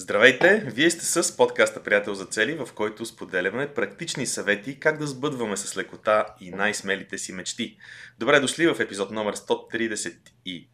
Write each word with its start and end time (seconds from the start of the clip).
Здравейте! 0.00 0.62
Вие 0.66 0.90
сте 0.90 1.04
с 1.04 1.36
подкаста 1.36 1.82
Приятел 1.82 2.14
за 2.14 2.24
цели, 2.24 2.54
в 2.54 2.68
който 2.74 3.06
споделяме 3.06 3.68
практични 3.68 4.26
съвети 4.26 4.80
как 4.80 4.98
да 4.98 5.06
сбъдваме 5.06 5.56
с 5.56 5.76
лекота 5.76 6.26
и 6.40 6.50
най-смелите 6.50 7.18
си 7.18 7.32
мечти. 7.32 7.76
Добре 8.18 8.40
дошли 8.40 8.66
в 8.66 8.80
епизод 8.80 9.10
номер 9.10 9.36
135 9.36 10.66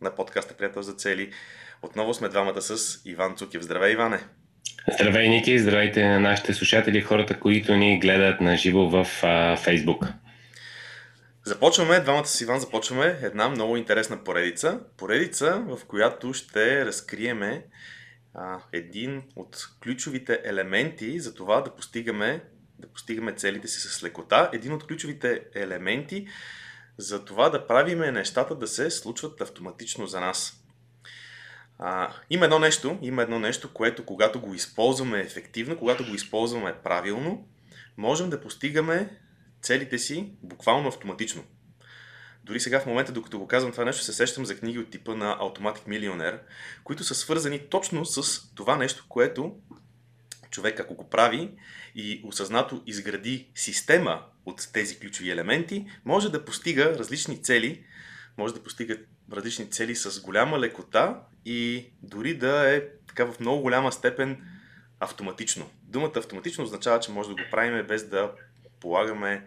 на 0.00 0.14
подкаста 0.14 0.54
Приятел 0.54 0.82
за 0.82 0.92
цели. 0.92 1.32
Отново 1.82 2.14
сме 2.14 2.28
двамата 2.28 2.62
с 2.62 3.00
Иван 3.04 3.36
Цукев. 3.36 3.62
Здравей, 3.62 3.92
Иване! 3.92 4.18
Здравей, 4.92 5.28
Ники! 5.28 5.58
Здравейте 5.58 6.08
на 6.08 6.20
нашите 6.20 6.54
слушатели, 6.54 7.00
хората, 7.00 7.40
които 7.40 7.76
ни 7.76 7.98
гледат 7.98 8.40
на 8.40 8.56
живо 8.56 8.88
в 8.88 9.06
Фейсбук. 9.64 10.04
Започваме, 11.44 12.00
двамата 12.00 12.26
с 12.26 12.40
Иван 12.40 12.60
започваме 12.60 13.18
една 13.22 13.48
много 13.48 13.76
интересна 13.76 14.24
поредица. 14.24 14.80
Поредица, 14.96 15.64
в 15.68 15.86
която 15.86 16.34
ще 16.34 16.86
разкриеме 16.86 17.62
а, 18.40 18.60
един 18.72 19.22
от 19.36 19.68
ключовите 19.82 20.40
елементи 20.44 21.20
за 21.20 21.34
това 21.34 21.60
да 21.60 21.74
постигаме, 21.74 22.44
да 22.78 22.88
постигаме 22.88 23.32
целите 23.32 23.68
си 23.68 23.80
с 23.80 24.02
лекота. 24.02 24.50
Един 24.52 24.72
от 24.72 24.86
ключовите 24.86 25.42
елементи 25.54 26.26
за 26.98 27.24
това 27.24 27.48
да 27.48 27.66
правиме 27.66 28.12
нещата 28.12 28.54
да 28.54 28.66
се 28.66 28.90
случват 28.90 29.40
автоматично 29.40 30.06
за 30.06 30.20
нас. 30.20 30.64
А, 31.78 32.14
има 32.30 32.44
едно 32.44 32.58
нещо, 32.58 32.98
има 33.02 33.22
едно 33.22 33.38
нещо, 33.38 33.72
което 33.72 34.04
когато 34.04 34.40
го 34.40 34.54
използваме 34.54 35.20
ефективно, 35.20 35.78
когато 35.78 36.04
го 36.04 36.14
използваме 36.14 36.74
правилно, 36.84 37.48
можем 37.96 38.30
да 38.30 38.40
постигаме 38.40 39.18
целите 39.62 39.98
си 39.98 40.32
буквално 40.42 40.88
автоматично. 40.88 41.44
Дори 42.48 42.60
сега 42.60 42.80
в 42.80 42.86
момента, 42.86 43.12
докато 43.12 43.38
го 43.38 43.46
казвам 43.46 43.72
това 43.72 43.84
нещо, 43.84 44.04
се 44.04 44.12
сещам 44.12 44.46
за 44.46 44.58
книги 44.58 44.78
от 44.78 44.90
типа 44.90 45.14
на 45.14 45.38
Automatic 45.38 45.88
Millionaire, 45.88 46.38
които 46.84 47.04
са 47.04 47.14
свързани 47.14 47.58
точно 47.58 48.04
с 48.04 48.40
това 48.54 48.76
нещо, 48.76 49.04
което 49.08 49.56
човек, 50.50 50.80
ако 50.80 50.94
го 50.94 51.10
прави 51.10 51.50
и 51.94 52.22
осъзнато 52.24 52.82
изгради 52.86 53.48
система 53.54 54.22
от 54.46 54.68
тези 54.72 54.98
ключови 54.98 55.30
елементи, 55.30 55.86
може 56.04 56.32
да 56.32 56.44
постига 56.44 56.98
различни 56.98 57.42
цели, 57.42 57.84
може 58.38 58.54
да 58.54 58.62
постига 58.62 58.98
различни 59.32 59.70
цели 59.70 59.96
с 59.96 60.20
голяма 60.20 60.58
лекота 60.58 61.20
и 61.44 61.86
дори 62.02 62.34
да 62.34 62.74
е 62.76 62.82
така 63.06 63.24
в 63.24 63.40
много 63.40 63.62
голяма 63.62 63.92
степен 63.92 64.42
автоматично. 65.00 65.70
Думата 65.82 66.12
автоматично 66.16 66.64
означава, 66.64 67.00
че 67.00 67.10
може 67.10 67.28
да 67.28 67.34
го 67.34 67.50
правим 67.50 67.86
без 67.86 68.08
да 68.08 68.32
полагаме 68.80 69.46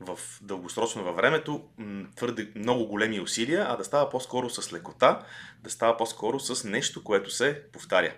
в 0.00 0.18
дългосрочно 0.42 1.04
във 1.04 1.16
времето 1.16 1.68
твърде 2.16 2.52
много 2.54 2.86
големи 2.86 3.20
усилия, 3.20 3.66
а 3.68 3.76
да 3.76 3.84
става 3.84 4.10
по-скоро 4.10 4.50
с 4.50 4.72
лекота, 4.72 5.26
да 5.62 5.70
става 5.70 5.96
по-скоро 5.96 6.40
с 6.40 6.64
нещо, 6.64 7.04
което 7.04 7.30
се 7.30 7.62
повтаря. 7.72 8.12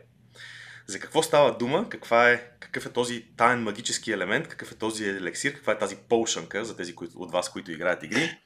За 0.87 1.01
какво 1.01 1.23
става 1.23 1.59
дума? 1.59 1.89
Каква 1.89 2.31
е, 2.31 2.51
какъв 2.61 2.87
е 2.87 2.93
този 2.93 3.27
таен 3.37 3.63
магически 3.63 4.13
елемент? 4.13 4.49
Какъв 4.49 4.73
е 4.73 4.75
този 4.75 5.09
елексир? 5.09 5.55
Каква 5.55 5.73
е 5.73 5.79
тази 5.79 5.97
полшанка 5.97 6.65
за 6.65 6.77
тези 6.77 6.95
от 7.15 7.33
вас, 7.33 7.53
които 7.53 7.73
играят 7.73 8.03
игри? 8.03 8.39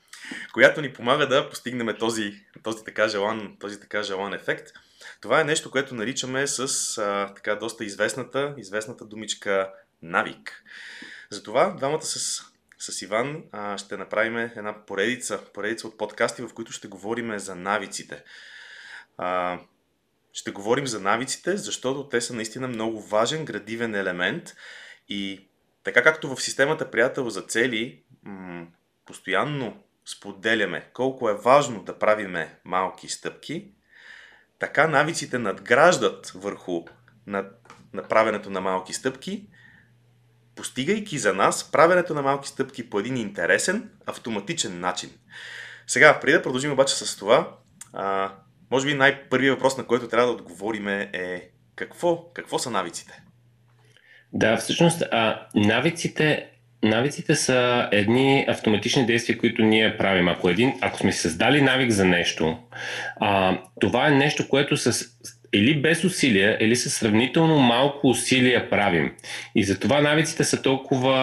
Която 0.53 0.81
ни 0.81 0.93
помага 0.93 1.29
да 1.29 1.51
постигнем 1.51 1.97
този, 1.99 2.45
този, 2.63 2.85
така, 2.85 3.09
желан, 3.09 3.57
този 3.61 3.81
така 3.81 4.03
желан 4.03 4.35
ефект. 4.35 4.73
Това 5.21 5.41
е 5.41 5.45
нещо, 5.45 5.71
което 5.71 5.95
наричаме 5.95 6.47
с 6.47 6.99
а, 6.99 7.35
така 7.35 7.55
доста 7.55 7.85
известната, 7.85 8.55
известната 8.59 9.05
думичка 9.05 9.71
навик. 10.03 10.65
Затова 11.31 11.71
двамата 11.71 12.03
с 12.03 12.43
с 12.79 13.03
Иван 13.03 13.45
а, 13.53 13.79
ще 13.79 13.97
направим 13.97 14.37
една 14.37 14.87
поредица, 14.87 15.41
поредица 15.55 15.89
от 15.89 15.99
подкасти, 15.99 16.43
в 16.43 16.55
които 16.55 16.73
ще 16.73 16.89
говорим 16.89 17.39
за 17.39 17.55
навиците. 17.55 18.25
А, 19.19 19.59
ще 20.33 20.51
говорим 20.51 20.87
за 20.87 21.01
навиците, 21.01 21.57
защото 21.57 22.09
те 22.09 22.21
са 22.21 22.35
наистина 22.35 22.69
много 22.69 23.01
важен 23.01 23.45
градивен 23.45 23.95
елемент 23.95 24.57
и 25.09 25.49
така 25.85 26.03
както 26.03 26.37
в 26.37 26.43
системата 26.43 26.91
Приятел 26.91 27.31
за 27.31 27.43
цели 27.43 28.03
м- 28.23 28.67
постоянно 29.07 29.83
споделяме 30.05 30.91
колко 30.93 31.29
е 31.29 31.35
важно 31.35 31.83
да 31.83 31.99
правиме 31.99 32.59
малки 32.65 33.09
стъпки, 33.09 33.73
така 34.59 34.87
навиците 34.89 35.39
надграждат 35.39 36.33
върху 36.35 36.85
над 37.27 37.73
направенето 37.93 38.51
на 38.51 38.61
малки 38.61 38.93
стъпки 38.93 39.47
постигайки 40.57 41.19
за 41.19 41.35
нас 41.35 41.71
правенето 41.73 42.15
на 42.15 42.23
малки 42.23 42.49
стъпки 42.49 42.91
по 42.91 43.01
един 43.01 43.17
интересен, 43.17 43.91
автоматичен 44.07 44.81
начин. 44.81 45.11
Сега, 45.87 46.21
преди 46.21 46.33
да 46.33 46.43
продължим 46.43 46.73
обаче 46.73 46.95
с 46.95 47.17
това, 47.17 47.49
а, 47.93 48.33
може 48.71 48.87
би 48.87 48.95
най-първият 48.95 49.55
въпрос, 49.55 49.77
на 49.77 49.87
който 49.87 50.09
трябва 50.09 50.27
да 50.27 50.33
отговорим 50.33 50.89
е 50.89 51.49
какво, 51.77 52.33
какво 52.33 52.59
са 52.59 52.71
навиците? 52.71 53.23
Да, 54.33 54.57
всъщност 54.57 55.03
а, 55.03 55.47
навиците, 55.55 56.47
навиците 56.83 57.35
са 57.35 57.89
едни 57.93 58.45
автоматични 58.49 59.07
действия, 59.07 59.39
които 59.39 59.63
ние 59.63 59.99
правим. 59.99 60.29
Ако, 60.29 60.49
един, 60.49 60.75
ако 60.81 60.99
сме 60.99 61.13
създали 61.13 61.63
навик 61.63 61.91
за 61.91 62.05
нещо, 62.05 62.59
а, 63.21 63.59
това 63.81 64.09
е 64.09 64.11
нещо, 64.11 64.49
което 64.49 64.77
с 64.77 65.05
или 65.55 65.81
без 65.81 66.05
усилия, 66.05 66.57
или 66.61 66.77
с 66.77 66.91
сравнително 66.91 67.59
малко 67.59 68.09
усилия 68.09 68.71
правим. 68.71 69.13
И 69.55 69.65
затова 69.65 70.01
навиците 70.01 70.45
са 70.45 70.63
толкова 70.63 71.15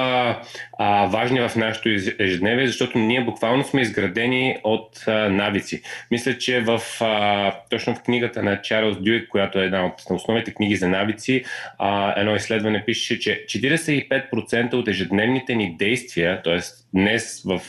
а, 0.79 1.05
важни 1.05 1.39
в 1.39 1.51
нашето 1.55 1.89
ежедневие, 2.19 2.67
защото 2.67 2.97
ние 2.97 3.23
буквално 3.23 3.63
сме 3.63 3.81
изградени 3.81 4.57
от 4.63 5.03
а, 5.07 5.29
навици. 5.29 5.81
Мисля, 6.11 6.37
че 6.37 6.61
в, 6.61 6.81
а, 7.01 7.51
точно 7.69 7.95
в 7.95 8.03
книгата 8.03 8.43
на 8.43 8.61
Чарлз 8.61 8.97
Дюик, 8.97 9.29
която 9.29 9.59
е 9.59 9.65
една 9.65 9.85
от 9.85 9.93
основните 10.09 10.53
книги 10.53 10.75
за 10.75 10.87
навици, 10.87 11.43
а, 11.77 12.19
едно 12.19 12.35
изследване 12.35 12.85
пише, 12.85 13.19
че 13.19 13.45
45% 13.45 14.73
от 14.73 14.87
ежедневните 14.87 15.55
ни 15.55 15.75
действия, 15.77 16.41
т.е. 16.43 16.59
днес 16.93 17.43
в 17.45 17.61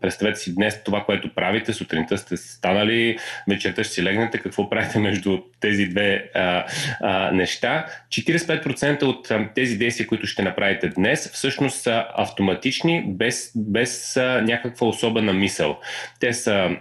представете 0.00 0.40
си 0.40 0.54
днес 0.54 0.84
това, 0.84 1.04
което 1.04 1.34
правите, 1.34 1.72
сутринта 1.72 2.18
сте 2.18 2.36
станали, 2.36 3.18
вечерта 3.48 3.84
ще 3.84 3.94
си 3.94 4.02
легнете, 4.02 4.38
какво 4.38 4.70
правите 4.70 4.98
между 4.98 5.38
тези 5.60 5.86
две 5.86 6.30
а, 6.34 6.66
а, 7.00 7.30
неща. 7.30 7.86
45% 8.08 9.02
от 9.02 9.54
тези 9.54 9.78
действия, 9.78 10.06
които 10.06 10.26
ще 10.26 10.42
направите 10.42 10.88
днес, 10.88 11.30
всъщност 11.32 11.82
са 11.82 12.06
автоматични, 12.14 13.04
без, 13.06 13.52
без 13.56 14.16
а, 14.16 14.42
някаква 14.42 14.86
особена 14.86 15.32
мисъл. 15.32 15.80
Те 16.20 16.32
са 16.32 16.76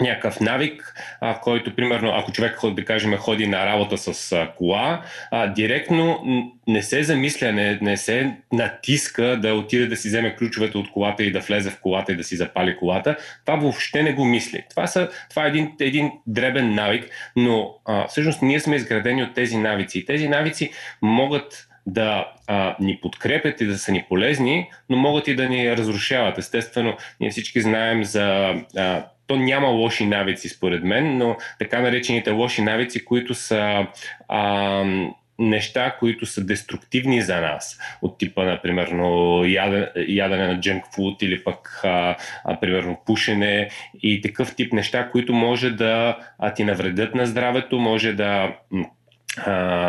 някакъв 0.00 0.40
навик, 0.40 0.94
а, 1.20 1.40
който, 1.40 1.76
примерно, 1.76 2.12
ако 2.14 2.32
човек, 2.32 2.58
да 2.64 2.84
кажем, 2.84 3.16
ходи 3.16 3.46
на 3.46 3.66
работа 3.66 3.98
с 3.98 4.32
а, 4.32 4.52
кола, 4.56 5.02
а, 5.30 5.46
директно 5.46 6.22
не 6.66 6.82
се 6.82 7.02
замисля, 7.02 7.52
не, 7.52 7.78
не 7.82 7.96
се 7.96 8.36
натиска 8.52 9.38
да 9.42 9.54
отиде 9.54 9.86
да 9.86 9.96
си 9.96 10.08
вземе 10.08 10.36
ключовете 10.36 10.78
от 10.78 10.90
колата 10.90 11.24
и 11.24 11.32
да 11.32 11.40
влезе 11.40 11.70
в 11.70 11.80
колата 11.80 12.12
и 12.12 12.16
да 12.16 12.24
си 12.24 12.36
запали 12.36 12.76
колата. 12.76 13.16
Това 13.46 13.58
въобще 13.58 14.02
не 14.02 14.12
го 14.12 14.24
мисли. 14.24 14.64
Това, 14.70 14.86
са, 14.86 15.08
това 15.30 15.44
е 15.44 15.48
един, 15.48 15.72
един 15.80 16.12
дребен 16.26 16.74
навик, 16.74 17.04
но 17.36 17.74
а, 17.84 18.06
всъщност 18.08 18.42
ние 18.42 18.60
сме 18.60 18.76
изградени 18.76 19.22
от 19.22 19.34
тези 19.34 19.56
навици. 19.56 19.98
И 19.98 20.04
тези 20.04 20.28
навици 20.28 20.70
могат 21.02 21.68
да 21.86 22.32
а, 22.46 22.76
ни 22.80 22.98
подкрепят 23.02 23.60
и 23.60 23.66
да 23.66 23.78
са 23.78 23.92
ни 23.92 24.04
полезни, 24.08 24.70
но 24.88 24.96
могат 24.96 25.28
и 25.28 25.34
да 25.34 25.48
ни 25.48 25.76
разрушават. 25.76 26.38
Естествено, 26.38 26.96
ние 27.20 27.30
всички 27.30 27.60
знаем 27.60 28.04
за 28.04 28.54
а, 28.76 29.04
то 29.26 29.36
няма 29.36 29.68
лоши 29.68 30.06
навици, 30.06 30.48
според 30.48 30.84
мен, 30.84 31.18
но 31.18 31.36
така 31.58 31.80
наречените 31.80 32.30
лоши 32.30 32.62
навици, 32.62 33.04
които 33.04 33.34
са 33.34 33.86
а, 34.28 34.84
неща, 35.38 35.96
които 35.98 36.26
са 36.26 36.44
деструктивни 36.44 37.22
за 37.22 37.40
нас, 37.40 37.78
от 38.02 38.18
типа, 38.18 38.44
например, 38.44 38.88
ядене, 39.46 39.88
ядене 40.08 40.46
на 40.46 40.60
дженк 40.60 40.84
фуд 40.94 41.22
или 41.22 41.44
пък, 41.44 41.80
а, 41.84 42.16
а, 42.44 42.60
примерно, 42.60 43.00
пушене 43.06 43.68
и 44.02 44.20
такъв 44.20 44.54
тип 44.54 44.72
неща, 44.72 45.10
които 45.10 45.32
може 45.32 45.70
да 45.70 46.18
а, 46.38 46.54
ти 46.54 46.64
навредят 46.64 47.14
на 47.14 47.26
здравето, 47.26 47.78
може 47.78 48.12
да 48.12 48.56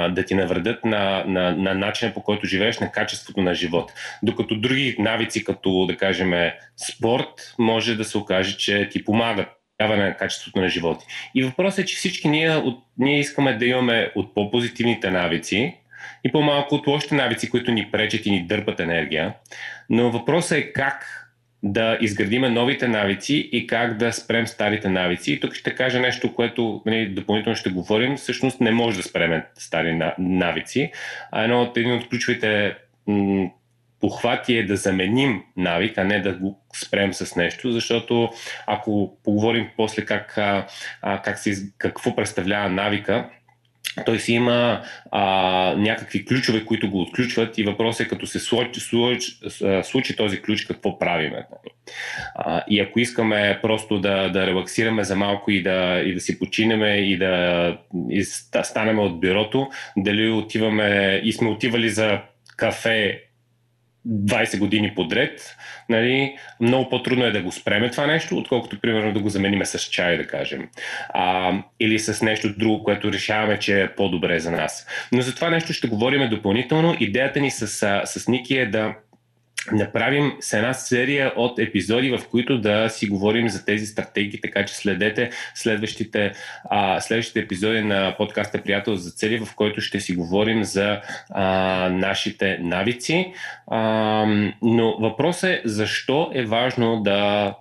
да 0.10 0.24
ти 0.28 0.36
навредят 0.36 0.86
на, 0.86 1.24
на, 1.28 1.56
на 1.56 1.74
начина 1.74 2.14
по 2.14 2.24
който 2.24 2.48
живееш, 2.48 2.80
на 2.80 2.92
качеството 2.92 3.42
на 3.42 3.56
живот. 3.56 3.94
Докато 4.24 4.56
други 4.56 4.96
навици, 5.00 5.44
като 5.44 5.86
да 5.86 5.98
кажем 5.98 6.34
спорт, 6.90 7.56
може 7.60 7.96
да 7.96 8.04
се 8.04 8.18
окаже, 8.18 8.58
че 8.58 8.90
ти 8.90 9.06
помагат 9.06 9.48
на 9.80 10.18
качеството 10.18 10.60
на 10.60 10.70
живота. 10.70 11.06
И 11.36 11.44
въпросът 11.44 11.80
е, 11.80 11.86
че 11.86 11.96
всички 11.96 12.28
ние, 12.28 12.56
от, 12.56 12.84
ние 12.98 13.20
искаме 13.20 13.58
да 13.58 13.66
имаме 13.66 14.12
от 14.16 14.34
по-позитивните 14.34 15.12
навици 15.12 15.78
и 16.24 16.32
по-малко 16.32 16.76
от 16.76 16.88
лошите 16.88 17.16
навици, 17.16 17.50
които 17.50 17.72
ни 17.72 17.92
пречат 17.92 18.26
и 18.26 18.32
ни 18.32 18.48
дърпат 18.48 18.80
енергия. 18.80 19.34
Но 19.90 20.12
въпросът 20.12 20.58
е 20.58 20.74
как 20.74 21.25
да 21.66 21.98
изградиме 22.02 22.50
новите 22.50 22.88
навици 22.88 23.50
и 23.52 23.68
как 23.68 23.98
да 23.98 24.14
спрем 24.14 24.48
старите 24.48 24.90
навици. 24.90 25.34
И 25.34 25.40
тук 25.40 25.54
ще 25.54 25.76
кажа 25.76 26.00
нещо, 26.00 26.34
което 26.36 26.82
нали, 26.86 27.10
допълнително 27.10 27.56
ще 27.56 27.70
говорим. 27.70 28.18
Всъщност 28.18 28.62
не 28.62 28.72
може 28.72 28.98
да 28.98 29.04
спреме 29.04 29.46
стари 29.56 30.00
навици. 30.20 30.92
А 31.32 31.44
едно 31.44 31.62
от 31.62 31.78
един 31.78 31.94
от 31.94 32.10
ключовите 32.10 32.76
похвати 34.02 34.58
е 34.58 34.66
да 34.66 34.76
заменим 34.76 35.44
навик, 35.58 35.98
а 35.98 36.04
не 36.04 36.22
да 36.22 36.34
го 36.34 36.60
спрем 36.76 37.14
с 37.14 37.36
нещо, 37.36 37.72
защото 37.72 38.30
ако 38.68 39.18
поговорим 39.24 39.68
после 39.78 40.06
как, 40.06 40.38
а, 40.38 40.68
как 41.24 41.40
се, 41.40 41.56
какво 41.78 42.16
представлява 42.16 42.70
навика, 42.70 43.30
той 44.06 44.20
си 44.20 44.34
има 44.34 44.82
а, 45.12 45.22
някакви 45.78 46.26
ключове, 46.26 46.66
които 46.66 46.90
го 46.90 47.02
отключват 47.02 47.58
и 47.58 47.64
въпросът 47.64 48.06
е 48.06 48.10
като 48.10 48.28
се 48.28 48.40
случи, 48.40 48.80
случи, 48.80 49.32
случи 49.84 50.16
този 50.16 50.42
ключ, 50.42 50.66
какво 50.66 51.00
правиме. 51.00 51.46
А, 52.36 52.64
и 52.70 52.80
ако 52.80 53.00
искаме 53.00 53.60
просто 53.62 54.00
да, 54.00 54.30
да 54.30 54.48
релаксираме 54.48 55.04
за 55.04 55.16
малко 55.16 55.52
и 55.52 55.64
да, 55.64 56.02
и 56.06 56.14
да 56.14 56.20
си 56.20 56.40
починеме 56.40 56.96
и 56.96 57.18
да, 57.18 57.78
и 58.10 58.24
станем 58.64 59.00
от 59.00 59.20
бюрото, 59.20 59.70
дали 59.98 60.30
отиваме 60.30 61.22
и 61.24 61.34
сме 61.34 61.50
отивали 61.50 61.90
за 61.90 62.20
кафе 62.58 63.25
20 64.08 64.60
години 64.60 64.96
подред, 64.96 65.56
нали, 65.90 66.36
много 66.60 66.90
по-трудно 66.90 67.26
е 67.26 67.32
да 67.32 67.42
го 67.42 67.52
спреме 67.52 67.92
това 67.92 68.08
нещо, 68.08 68.38
отколкото, 68.38 68.80
примерно, 68.80 69.14
да 69.14 69.20
го 69.20 69.30
замениме 69.30 69.66
с 69.66 69.80
чай, 69.80 70.18
да 70.18 70.28
кажем. 70.28 70.70
А, 71.10 71.54
или 71.80 72.00
с 72.00 72.22
нещо 72.22 72.54
друго, 72.58 72.84
което 72.84 73.14
решаваме, 73.14 73.60
че 73.60 73.82
е 73.82 73.96
по-добре 73.96 74.40
за 74.40 74.52
нас. 74.52 74.88
Но 75.12 75.22
за 75.22 75.36
това 75.36 75.50
нещо 75.50 75.74
ще 75.74 75.88
говорим 75.88 76.30
допълнително. 76.30 76.96
Идеята 77.00 77.40
ни 77.40 77.52
с, 77.52 77.68
с 78.06 78.28
Ники 78.28 78.58
е 78.58 78.66
да 78.66 78.94
направим 79.72 80.34
с 80.40 80.54
една 80.54 80.74
серия 80.74 81.34
от 81.36 81.60
епизоди, 81.60 82.18
в 82.18 82.28
които 82.32 82.62
да 82.62 82.90
си 82.90 83.08
говорим 83.08 83.50
за 83.50 83.66
тези 83.66 83.86
стратегии, 83.86 84.42
така 84.42 84.66
че 84.66 84.76
следете 84.76 85.30
следващите, 85.56 86.32
а, 86.70 87.02
следващите 87.02 87.40
епизоди 87.40 87.82
на 87.82 88.16
подкаста 88.18 88.62
Приятел 88.62 88.96
за 88.96 89.12
цели, 89.12 89.46
в 89.46 89.56
който 89.56 89.82
ще 89.82 90.00
си 90.00 90.16
говорим 90.16 90.64
за 90.64 91.02
а, 91.30 91.90
нашите 91.90 92.58
навици. 92.62 93.34
А, 93.68 94.26
но 94.62 94.98
въпросът 95.00 95.50
е 95.50 95.62
защо 95.66 96.32
е 96.34 96.46
важно 96.46 97.02
да 97.02 97.54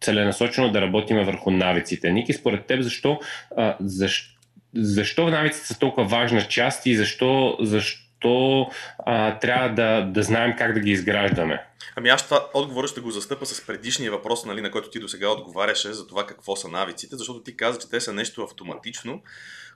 целенасочено 0.00 0.72
да 0.72 0.80
работиме 0.80 1.24
върху 1.24 1.50
навиците. 1.50 2.10
Ники, 2.10 2.32
според 2.32 2.66
теб, 2.66 2.80
защо, 2.80 3.20
а, 3.56 3.76
защо, 3.80 4.38
защо 4.74 5.28
навиците 5.28 5.66
са 5.66 5.78
толкова 5.78 6.06
важна 6.06 6.42
част 6.42 6.86
и 6.86 6.96
защо, 6.96 7.56
защо 7.60 8.07
то 8.20 8.70
а, 8.98 9.38
трябва 9.38 9.68
да, 9.68 10.02
да 10.02 10.22
знаем 10.22 10.54
как 10.58 10.74
да 10.74 10.80
ги 10.80 10.90
изграждаме. 10.90 11.64
Ами 11.96 12.08
аз 12.08 12.24
това 12.24 12.46
отговора 12.54 12.88
ще 12.88 13.00
го 13.00 13.10
застъпа 13.10 13.46
с 13.46 13.66
предишния 13.66 14.10
въпрос, 14.10 14.44
нали, 14.44 14.60
на 14.60 14.70
който 14.70 14.90
ти 14.90 14.98
до 14.98 15.08
сега 15.08 15.28
отговаряше 15.28 15.92
за 15.92 16.06
това 16.06 16.26
какво 16.26 16.56
са 16.56 16.68
навиците, 16.68 17.16
защото 17.16 17.42
ти 17.42 17.56
каза, 17.56 17.78
че 17.78 17.90
те 17.90 18.00
са 18.00 18.12
нещо 18.12 18.42
автоматично, 18.42 19.22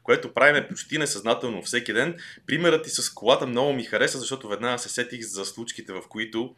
което 0.03 0.35
правиме 0.35 0.69
почти 0.69 0.99
несъзнателно 0.99 1.63
всеки 1.63 1.93
ден. 1.93 2.17
Примерът 2.47 2.85
ти 2.85 2.91
с 2.91 3.11
колата 3.11 3.47
много 3.47 3.73
ми 3.73 3.85
хареса, 3.85 4.19
защото 4.19 4.49
веднага 4.49 4.79
се 4.79 4.89
сетих 4.89 5.21
за 5.23 5.45
случките, 5.45 5.93
в 5.93 6.03
които 6.09 6.55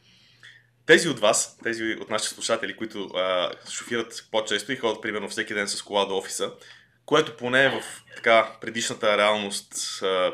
тези 0.86 1.08
от 1.08 1.20
вас, 1.20 1.58
тези 1.62 1.84
от 2.00 2.10
нашите 2.10 2.34
слушатели, 2.34 2.76
които 2.76 3.04
а, 3.14 3.50
шофират 3.70 4.28
по-често 4.30 4.72
и 4.72 4.76
ходят 4.76 5.02
примерно 5.02 5.28
всеки 5.28 5.54
ден 5.54 5.68
с 5.68 5.82
кола 5.82 6.04
до 6.04 6.16
офиса, 6.16 6.52
което 7.06 7.36
поне 7.36 7.68
в 7.68 7.82
така, 8.16 8.56
предишната 8.60 9.18
реалност, 9.18 9.72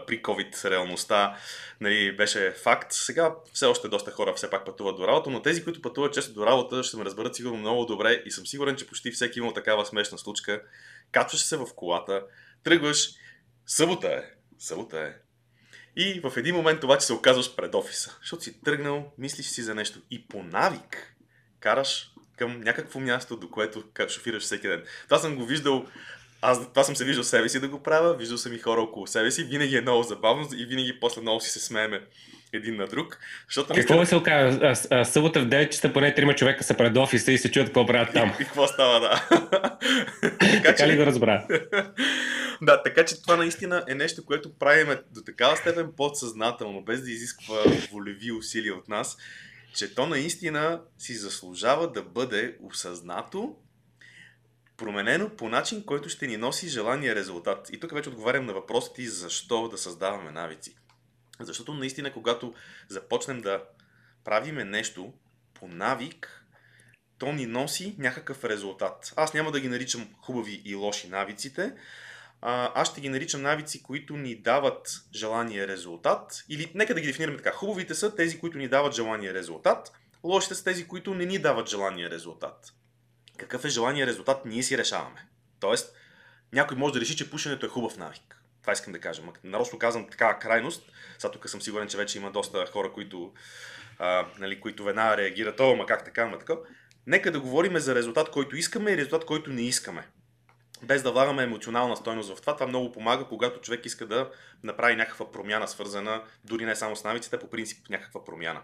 при 0.07 0.23
COVID 0.23 0.71
реалността, 0.71 1.37
нали, 1.81 2.17
беше 2.17 2.55
факт. 2.63 2.93
Сега 2.93 3.35
все 3.53 3.67
още 3.67 3.89
доста 3.89 4.11
хора 4.11 4.35
все 4.35 4.51
пак 4.51 4.65
пътуват 4.65 4.97
до 4.97 5.09
работа, 5.09 5.31
но 5.31 5.43
тези, 5.43 5.65
които 5.65 5.83
пътуват 5.83 6.15
често 6.15 6.33
до 6.33 6.47
работа, 6.47 6.83
ще 6.83 6.97
ме 6.97 7.05
разберат 7.05 7.37
сигурно 7.37 7.57
много 7.57 7.85
добре 7.85 8.23
и 8.27 8.31
съм 8.31 8.47
сигурен, 8.47 8.77
че 8.77 8.87
почти 8.87 9.11
всеки 9.11 9.39
има 9.39 9.55
такава 9.55 9.87
смешна 9.87 10.19
случка. 10.19 10.63
Качваш 11.13 11.41
се 11.41 11.57
в 11.57 11.67
колата, 11.77 12.23
тръгваш, 12.65 13.11
събота 13.67 14.09
е, 14.09 14.23
събота 14.59 15.01
е. 15.01 15.15
И 15.97 16.21
в 16.21 16.33
един 16.37 16.55
момент 16.55 16.85
обаче 16.85 17.07
се 17.07 17.13
оказваш 17.13 17.57
пред 17.57 17.75
офиса, 17.75 18.17
защото 18.21 18.43
си 18.43 18.61
тръгнал, 18.61 19.13
мислиш 19.19 19.47
си 19.47 19.63
за 19.63 19.75
нещо 19.75 19.99
и 20.11 20.29
по 20.29 20.43
навик 20.43 21.17
караш 21.61 22.11
към 22.37 22.61
някакво 22.61 23.01
място, 23.01 23.37
до 23.37 23.51
което 23.51 23.85
шофираш 24.09 24.43
всеки 24.43 24.69
ден. 24.69 24.85
Това 25.05 25.19
съм 25.19 25.37
го 25.37 25.47
виждал 25.47 25.87
аз 26.43 26.69
това 26.69 26.85
съм 26.85 26.97
се 26.97 27.05
виждал 27.05 27.25
себе 27.25 27.49
си 27.49 27.61
да 27.61 27.69
го 27.69 27.83
правя, 27.83 28.17
виждал 28.17 28.39
съм 28.39 28.53
и 28.53 28.59
хора 28.59 28.81
около 28.81 29.07
себе 29.07 29.31
си, 29.31 29.45
винаги 29.45 29.77
е 29.77 29.81
много 29.81 30.03
забавно 30.03 30.49
и 30.57 30.65
винаги 30.65 31.01
после 31.01 31.21
много 31.21 31.41
си 31.41 31.51
се 31.51 31.61
смееме 31.61 32.01
един 32.53 32.77
на 32.77 32.87
друг. 32.87 33.19
Защото, 33.47 33.75
какво 33.75 33.95
наистина... 33.95 34.07
се 34.07 34.17
оказа? 34.17 35.05
Събота 35.05 35.41
в 35.41 35.47
9 35.47 35.69
часа 35.69 35.93
поне 35.93 36.15
трима 36.15 36.35
човека 36.35 36.65
са 36.65 36.75
пред 36.75 36.97
офиса 36.97 37.33
и 37.33 37.39
се 37.39 37.51
чуят 37.51 37.69
какво 37.69 37.87
правят 37.87 38.13
там. 38.15 38.29
И, 38.29 38.43
и 38.43 38.45
какво 38.45 38.67
става, 38.67 39.01
да. 39.01 39.29
така, 40.21 40.63
така 40.65 40.89
ли 40.89 40.97
го 40.97 41.07
разбра? 41.07 41.47
да, 42.63 42.83
така 42.83 43.05
че 43.05 43.23
това 43.23 43.37
наистина 43.37 43.85
е 43.89 43.95
нещо, 43.95 44.25
което 44.25 44.59
правиме 44.59 44.97
до 45.15 45.21
такава 45.23 45.57
степен 45.57 45.93
подсъзнателно, 45.97 46.83
без 46.83 47.03
да 47.03 47.11
изисква 47.11 47.57
волеви 47.93 48.33
усилия 48.33 48.75
от 48.75 48.89
нас, 48.89 49.17
че 49.75 49.95
то 49.95 50.07
наистина 50.07 50.81
си 50.99 51.15
заслужава 51.15 51.93
да 51.93 52.03
бъде 52.03 52.57
осъзнато 52.63 53.57
променено 54.81 55.31
по 55.37 55.49
начин, 55.49 55.85
който 55.85 56.09
ще 56.09 56.27
ни 56.27 56.37
носи 56.37 56.69
желания 56.69 57.15
резултат. 57.15 57.71
И 57.73 57.81
тук 57.81 57.93
вече 57.95 58.09
отговарям 58.09 58.47
на 58.47 58.53
въпросите 58.53 59.07
защо 59.07 59.69
да 59.69 59.79
създаваме 59.79 60.31
навици. 60.31 60.77
Защото 61.41 61.75
наистина, 61.75 62.13
когато 62.13 62.55
започнем 62.89 63.41
да 63.41 63.63
правиме 64.25 64.65
нещо 64.65 65.13
по 65.55 65.69
навик, 65.69 66.45
то 67.19 67.33
ни 67.33 67.47
носи 67.47 67.97
някакъв 67.99 68.45
резултат. 68.45 69.13
Аз 69.17 69.35
няма 69.35 69.51
да 69.51 69.61
ги 69.61 69.69
наричам 69.69 70.09
хубави 70.23 70.63
и 70.65 70.75
лоши 70.75 71.09
навиците, 71.09 71.73
а, 72.43 72.73
аз 72.75 72.91
ще 72.91 73.01
ги 73.01 73.09
наричам 73.09 73.43
навици, 73.43 73.83
които 73.83 74.17
ни 74.17 74.37
дават 74.37 75.05
желания 75.15 75.69
резултат. 75.69 76.45
Или 76.49 76.73
нека 76.75 76.95
да 76.95 77.01
ги 77.01 77.07
дефинираме 77.07 77.37
така. 77.37 77.53
Хубавите 77.53 77.95
са 77.95 78.15
тези, 78.15 78.39
които 78.39 78.59
ни 78.59 78.69
дават 78.69 78.95
желания 78.95 79.35
резултат. 79.35 79.93
Лошите 80.25 80.55
са 80.55 80.65
тези, 80.65 80.89
които 80.89 81.15
не 81.15 81.27
ни 81.27 81.39
дават 81.39 81.69
желания 81.69 82.11
резултат 82.11 82.73
какъв 83.41 83.65
е 83.65 83.69
желания 83.69 84.07
резултат, 84.07 84.45
ние 84.45 84.63
си 84.63 84.79
решаваме. 84.79 85.27
Тоест, 85.61 85.97
някой 86.53 86.77
може 86.77 86.95
да 86.95 87.01
реши, 87.01 87.17
че 87.17 87.31
пушенето 87.31 87.67
е 87.67 87.69
хубав 87.69 87.97
навик. 87.97 88.43
Това 88.61 88.73
искам 88.73 88.93
да 88.93 89.01
кажа. 89.01 89.23
Нарочно 89.45 89.79
казвам 89.79 90.09
такава 90.11 90.39
крайност. 90.39 90.93
Сега 91.19 91.33
тук 91.33 91.49
съм 91.49 91.63
сигурен, 91.63 91.89
че 91.89 91.97
вече 91.97 92.19
има 92.19 92.31
доста 92.31 92.67
хора, 92.67 92.93
които, 92.93 93.33
а, 93.99 94.27
нали, 94.39 94.61
които 94.61 94.85
веднага 94.85 95.17
реагират, 95.17 95.61
о, 95.61 95.77
ма 95.77 95.87
как 95.87 96.05
така, 96.05 96.27
ма 96.27 96.39
така. 96.39 96.55
Нека 97.07 97.33
да 97.33 97.41
говорим 97.41 97.79
за 97.79 97.95
резултат, 97.95 98.31
който 98.31 98.57
искаме 98.57 98.91
и 98.91 98.97
резултат, 98.97 99.25
който 99.25 99.51
не 99.51 99.63
искаме. 99.63 100.07
Без 100.83 101.03
да 101.03 101.13
влагаме 101.13 101.43
емоционална 101.43 101.97
стойност 101.97 102.37
в 102.37 102.41
това. 102.41 102.55
Това 102.55 102.67
много 102.67 102.93
помага, 102.93 103.25
когато 103.25 103.61
човек 103.61 103.87
иска 103.87 104.07
да 104.07 104.31
направи 104.63 104.97
някаква 104.97 105.33
промяна, 105.33 105.69
свързана 105.69 106.23
дори 106.45 106.65
не 106.65 106.77
само 106.77 106.97
с 106.97 107.05
навиците, 107.05 107.39
по 107.39 107.51
принцип 107.51 107.89
някаква 107.89 108.25
промяна. 108.25 108.61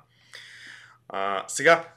А, 1.08 1.44
сега, 1.48 1.88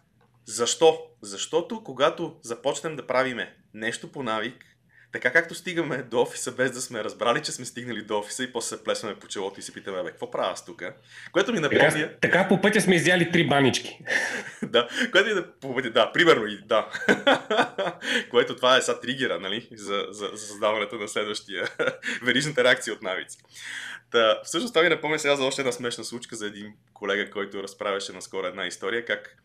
защо? 0.50 1.00
Защото 1.22 1.84
когато 1.84 2.36
започнем 2.42 2.96
да 2.96 3.08
правиме 3.08 3.56
нещо 3.74 4.12
по 4.12 4.24
навик, 4.24 4.66
така 5.12 5.32
както 5.32 5.56
стигаме 5.56 5.98
до 5.98 6.22
офиса 6.22 6.52
без 6.52 6.72
да 6.72 6.82
сме 6.82 7.04
разбрали, 7.04 7.44
че 7.44 7.52
сме 7.52 7.66
стигнали 7.66 8.02
до 8.02 8.20
офиса 8.20 8.44
и 8.44 8.52
после 8.52 8.78
се 8.78 8.84
плесваме 8.84 9.16
по 9.16 9.28
челото 9.28 9.60
и 9.60 9.64
се 9.64 9.74
питаме, 9.74 10.04
бе, 10.04 10.10
какво 10.10 10.32
правя 10.32 10.52
аз 10.52 10.66
тук? 10.66 10.84
Което 11.32 11.54
ми 11.54 11.60
напомня... 11.60 11.92
Така, 11.92 12.14
така 12.22 12.48
по 12.48 12.62
пътя 12.62 12.82
сме 12.82 12.96
изяли 12.96 13.32
три 13.32 13.48
банички. 13.48 14.00
да, 14.64 14.90
което 15.12 15.36
ми 15.36 15.42
по 15.62 15.76
пътя, 15.76 15.92
да, 15.92 16.12
примерно 16.12 16.46
и 16.46 16.60
да. 16.66 16.90
което 18.32 18.56
това 18.56 18.78
е 18.78 18.82
са 18.82 19.00
тригера, 19.00 19.40
нали, 19.40 19.70
за, 19.72 20.06
за, 20.10 20.30
за 20.34 20.48
създаването 20.48 20.96
на 20.96 21.08
следващия 21.08 21.68
верижната 22.24 22.64
реакция 22.64 22.94
от 22.94 23.02
навици. 23.02 23.38
Та, 24.12 24.42
всъщност 24.44 24.74
това 24.74 24.84
ми 24.84 24.90
напомня 24.90 25.20
сега 25.20 25.36
за 25.36 25.44
още 25.44 25.62
една 25.62 25.72
смешна 25.72 26.04
случка 26.04 26.36
за 26.36 26.48
един 26.48 26.74
колега, 26.94 27.30
който 27.30 27.64
разправяше 27.64 28.14
наскоро 28.14 28.48
една 28.48 28.68
история, 28.68 29.06
как 29.06 29.38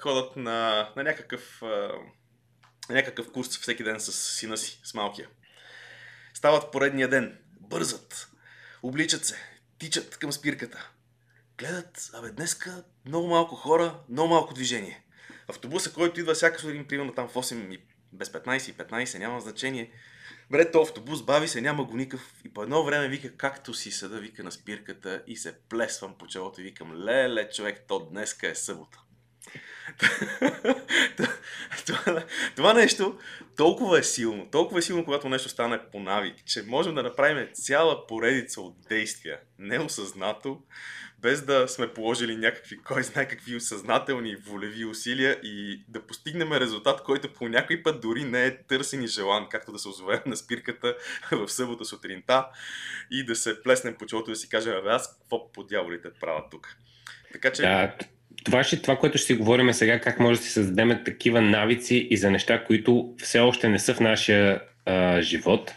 ходят 0.00 0.36
на, 0.36 0.88
на 0.96 1.02
някакъв, 1.02 1.62
а, 1.62 1.90
някакъв 2.90 3.32
курс 3.32 3.58
всеки 3.58 3.84
ден 3.84 4.00
с 4.00 4.12
сина 4.12 4.56
си, 4.56 4.80
с 4.84 4.94
малкия. 4.94 5.28
Стават 6.34 6.72
поредния 6.72 7.08
ден, 7.08 7.38
бързат, 7.60 8.30
обличат 8.82 9.24
се, 9.24 9.36
тичат 9.78 10.18
към 10.18 10.32
спирката. 10.32 10.90
Гледат, 11.58 12.10
абе 12.14 12.30
днеска 12.30 12.84
много 13.06 13.28
малко 13.28 13.54
хора, 13.56 14.00
много 14.08 14.28
малко 14.28 14.54
движение. 14.54 15.04
Автобуса, 15.48 15.92
който 15.92 16.20
идва 16.20 16.34
всяка 16.34 16.58
сутрин, 16.58 16.86
примерно 16.86 17.14
там 17.14 17.28
в 17.28 17.34
8 17.34 17.74
и 17.74 17.82
без 18.12 18.28
15 18.28 18.70
и 18.70 18.74
15, 18.74 19.18
няма 19.18 19.40
значение. 19.40 19.92
Бре, 20.50 20.70
то 20.70 20.82
автобус 20.82 21.22
бави 21.22 21.48
се, 21.48 21.60
няма 21.60 21.84
го 21.84 21.96
никакъв. 21.96 22.32
И 22.44 22.54
по 22.54 22.62
едно 22.62 22.84
време 22.84 23.08
вика, 23.08 23.36
както 23.36 23.74
си 23.74 23.90
седа, 23.90 24.18
вика 24.18 24.42
на 24.44 24.52
спирката 24.52 25.22
и 25.26 25.36
се 25.36 25.58
плесвам 25.60 26.18
по 26.18 26.26
челото 26.26 26.60
и 26.60 26.64
викам, 26.64 26.94
леле, 26.94 27.50
човек, 27.50 27.84
то 27.88 27.98
днеска 27.98 28.48
е 28.48 28.54
събота 28.54 28.98
това, 31.86 32.24
това 32.56 32.74
нещо 32.74 33.18
толкова 33.56 33.98
е 33.98 34.02
силно, 34.02 34.48
толкова 34.50 34.78
е 34.78 34.82
силно, 34.82 35.04
когато 35.04 35.28
нещо 35.28 35.48
стане 35.48 35.80
по 35.92 36.00
навик, 36.00 36.44
че 36.46 36.62
можем 36.62 36.94
да 36.94 37.02
направим 37.02 37.48
цяла 37.54 38.06
поредица 38.06 38.60
от 38.60 38.74
действия, 38.88 39.38
неосъзнато, 39.58 40.62
без 41.22 41.42
да 41.42 41.68
сме 41.68 41.92
положили 41.92 42.36
някакви, 42.36 42.78
кой 42.78 43.02
знае 43.02 43.28
какви 43.28 43.60
съзнателни 43.60 44.36
волеви 44.36 44.84
усилия 44.84 45.40
и 45.42 45.84
да 45.88 46.06
постигнем 46.06 46.52
резултат, 46.52 47.02
който 47.02 47.32
по 47.32 47.48
някой 47.48 47.82
път 47.82 48.00
дори 48.00 48.24
не 48.24 48.46
е 48.46 48.62
търсен 48.62 49.02
и 49.02 49.06
желан, 49.06 49.48
както 49.50 49.72
да 49.72 49.78
се 49.78 49.88
озовем 49.88 50.20
на 50.26 50.36
спирката 50.36 50.96
в 51.32 51.48
събота 51.48 51.84
сутринта 51.84 52.48
и 53.10 53.24
да 53.24 53.36
се 53.36 53.62
плеснем 53.62 53.94
по 53.94 54.06
челото 54.06 54.30
и 54.30 54.32
да 54.32 54.38
си 54.38 54.48
кажем, 54.48 54.74
аз 54.86 55.18
какво 55.18 55.52
по 55.52 55.64
дяволите 55.64 56.08
правя 56.20 56.44
тук. 56.50 56.76
Така 57.32 57.52
че... 57.52 57.62
Да, 57.62 57.96
това, 58.44 58.64
ще, 58.64 58.82
това, 58.82 58.96
което 58.96 59.18
ще 59.18 59.26
си 59.26 59.34
говорим 59.34 59.72
сега, 59.72 60.00
как 60.00 60.20
може 60.20 60.40
да 60.40 60.44
си 60.46 60.52
създадем 60.52 60.98
такива 61.04 61.40
навици 61.40 62.08
и 62.10 62.16
за 62.16 62.30
неща, 62.30 62.64
които 62.64 63.14
все 63.18 63.40
още 63.40 63.68
не 63.68 63.78
са 63.78 63.94
в 63.94 64.00
нашия 64.00 64.60
а, 64.86 65.22
живот. 65.22 65.74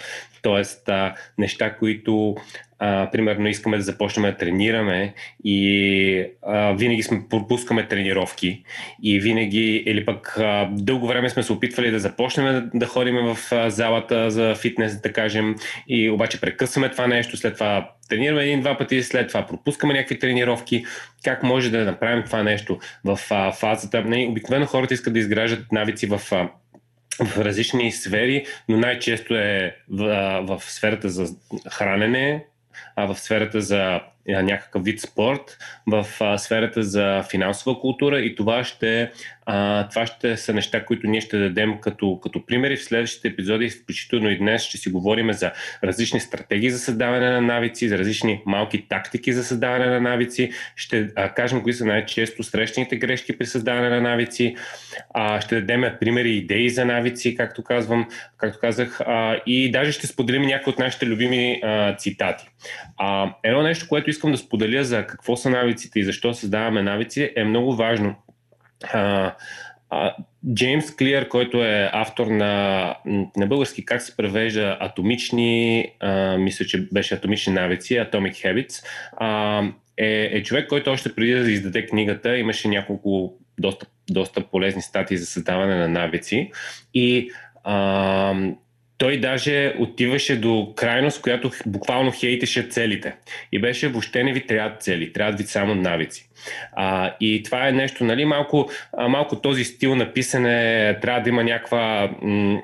А, 0.88 1.16
неща, 1.38 1.76
които 1.76 2.36
а, 2.80 3.12
примерно 3.12 3.48
искаме 3.48 3.78
да 3.78 3.84
започнем 3.84 4.32
да 4.32 4.38
тренираме 4.38 5.14
и 5.44 6.26
а, 6.42 6.74
винаги 6.74 7.04
сме 7.04 7.22
пропускаме 7.30 7.88
тренировки 7.88 8.64
и 9.04 9.20
винаги, 9.20 9.84
или 9.86 10.06
пък 10.06 10.38
а, 10.40 10.70
дълго 10.72 11.08
време 11.08 11.30
сме 11.30 11.44
се 11.44 11.54
опитвали 11.54 11.92
да 11.92 12.00
започнем 12.00 12.70
да, 12.74 12.86
ходим 12.86 13.16
в 13.16 13.38
а, 13.52 13.70
залата 13.70 14.32
за 14.32 14.56
фитнес, 14.56 15.02
да 15.02 15.14
кажем, 15.14 15.56
и 15.88 16.10
обаче 16.10 16.42
прекъсваме 16.42 16.90
това 16.90 17.08
нещо, 17.08 17.38
след 17.38 17.54
това 17.54 17.92
тренираме 18.10 18.44
един-два 18.44 18.78
пъти, 18.78 19.04
след 19.04 19.28
това 19.28 19.46
пропускаме 19.46 19.94
някакви 19.94 20.20
тренировки. 20.20 20.86
Как 21.24 21.44
може 21.44 21.72
да 21.72 21.86
направим 21.86 22.24
това 22.24 22.44
нещо 22.44 22.80
в 23.04 23.20
а, 23.30 23.52
фазата? 23.52 24.02
Не, 24.02 24.28
обикновено 24.28 24.66
хората 24.66 24.94
искат 24.94 25.14
да 25.14 25.20
изграждат 25.20 25.72
навици 25.72 26.08
в 26.08 26.22
а, 26.32 26.50
в 27.24 27.38
различни 27.38 27.92
сфери, 27.92 28.46
но 28.70 28.78
най-често 28.78 29.36
е 29.36 29.76
в, 29.90 30.42
в 30.42 30.64
сферата 30.72 31.10
за 31.10 31.36
хранене, 31.72 32.46
а 32.96 33.06
в 33.06 33.20
сферата 33.20 33.62
за 33.62 34.02
някакъв 34.28 34.84
вид 34.84 35.02
спорт, 35.02 35.58
в 35.88 36.06
сферата 36.38 36.84
за 36.84 37.24
финансова 37.30 37.80
култура 37.80 38.20
и 38.20 38.36
това 38.36 38.64
ще 38.64 39.12
а, 39.46 39.88
това 39.90 40.06
ще 40.06 40.38
са 40.38 40.54
неща, 40.54 40.86
които 40.86 41.08
ние 41.08 41.22
ще 41.22 41.38
дадем 41.38 41.78
като, 41.82 42.20
като 42.24 42.46
примери 42.46 42.76
в 42.76 42.84
следващите 42.84 43.28
епизоди, 43.28 43.70
включително 43.70 44.30
и 44.30 44.38
днес 44.38 44.64
ще 44.64 44.78
си 44.78 44.90
говорим 44.90 45.34
за 45.34 45.52
различни 45.84 46.20
стратегии 46.20 46.70
за 46.70 46.80
създаване 46.80 47.30
на 47.30 47.42
навици, 47.42 47.90
за 47.90 47.98
различни 47.98 48.42
малки 48.46 48.88
тактики 48.90 49.34
за 49.34 49.44
създаване 49.44 49.86
на 49.86 50.02
навици. 50.02 50.52
Ще 50.76 51.10
а, 51.16 51.30
кажем 51.30 51.64
кои 51.64 51.74
са 51.74 51.86
най-често 51.86 52.44
срещаните 52.44 52.96
грешки 52.96 53.38
при 53.38 53.46
създаване 53.46 53.90
на 53.90 54.02
навици. 54.02 54.56
А, 55.14 55.42
ще 55.42 55.62
дадем 55.62 55.84
примери 56.00 56.30
и 56.30 56.38
идеи 56.38 56.70
за 56.70 56.86
навици, 56.86 57.36
както 57.36 57.64
казвам, 57.64 58.08
както 58.38 58.60
казах, 58.60 59.02
а, 59.02 59.40
и 59.46 59.72
даже 59.72 59.92
ще 59.92 60.08
споделим 60.08 60.42
някои 60.42 60.74
от 60.74 60.80
нашите 60.80 61.06
любими 61.06 61.60
а, 61.64 61.96
цитати. 61.96 62.48
А, 62.98 63.34
едно 63.44 63.62
нещо, 63.62 63.86
което 63.90 64.10
искам 64.10 64.32
да 64.32 64.38
споделя 64.38 64.84
за 64.84 65.08
какво 65.08 65.36
са 65.36 65.50
навиците 65.50 66.00
и 66.00 66.04
защо 66.04 66.34
създаваме 66.34 66.82
навици 66.82 67.32
е 67.36 67.44
много 67.44 67.76
важно 67.76 68.16
Джеймс 70.54 70.96
Клиер, 70.96 71.28
който 71.28 71.64
е 71.64 71.90
автор 71.94 72.28
на, 72.28 72.96
на 73.38 73.48
български 73.48 73.86
как 73.86 74.02
се 74.02 74.18
превежда 74.18 74.78
атомични, 74.80 75.88
а, 76.00 76.38
мисля, 76.38 76.66
че 76.66 76.88
беше 76.94 77.16
атомични 77.16 77.54
навици, 77.54 77.94
Atomic 77.94 78.34
Habits, 78.34 78.86
а, 79.18 79.62
е, 79.98 80.30
е 80.38 80.44
човек, 80.44 80.70
който 80.70 80.92
още 80.92 81.16
преди 81.16 81.34
да 81.34 81.52
издаде 81.52 81.86
книгата 81.86 82.38
имаше 82.38 82.68
няколко 82.68 83.34
доста, 83.60 83.86
доста 84.10 84.42
полезни 84.42 84.82
статии 84.82 85.18
за 85.18 85.26
създаване 85.26 85.76
на 85.76 85.88
навици. 85.88 86.52
И 86.94 87.32
а, 87.64 88.36
той 88.98 89.20
даже 89.20 89.76
отиваше 89.80 90.40
до 90.40 90.74
крайност, 90.76 91.22
която 91.22 91.52
буквално 91.66 92.12
хейтеше 92.12 92.68
целите. 92.70 93.16
И 93.52 93.60
беше, 93.60 93.88
въобще 93.88 94.24
не 94.24 94.34
ви 94.34 94.48
трябват 94.48 94.82
цели, 94.82 95.14
трябват 95.14 95.40
ви 95.40 95.44
само 95.44 95.76
навици. 95.76 96.30
А, 96.72 97.16
и 97.20 97.44
това 97.44 97.68
е 97.68 97.72
нещо, 97.72 98.04
нали, 98.04 98.26
малко, 98.26 98.70
малко 99.10 99.42
този 99.42 99.64
стил 99.64 99.96
на 99.96 100.14
писане 100.14 100.98
трябва 101.02 101.22
да 101.22 101.30
има 101.30 101.44
някаква, 101.44 102.12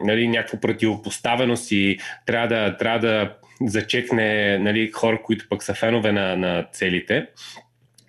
нали, 0.04 0.28
някаква 0.28 0.60
противопоставеност 0.60 1.72
и 1.72 1.98
трябва 2.26 2.48
да, 2.48 2.78
трябва 2.78 3.00
да 3.00 3.34
зачекне 3.62 4.58
нали, 4.58 4.92
хора, 4.92 5.22
които 5.24 5.46
пък 5.50 5.64
са 5.64 5.74
фенове 5.74 6.12
на, 6.12 6.36
на 6.36 6.66
целите. 6.72 7.28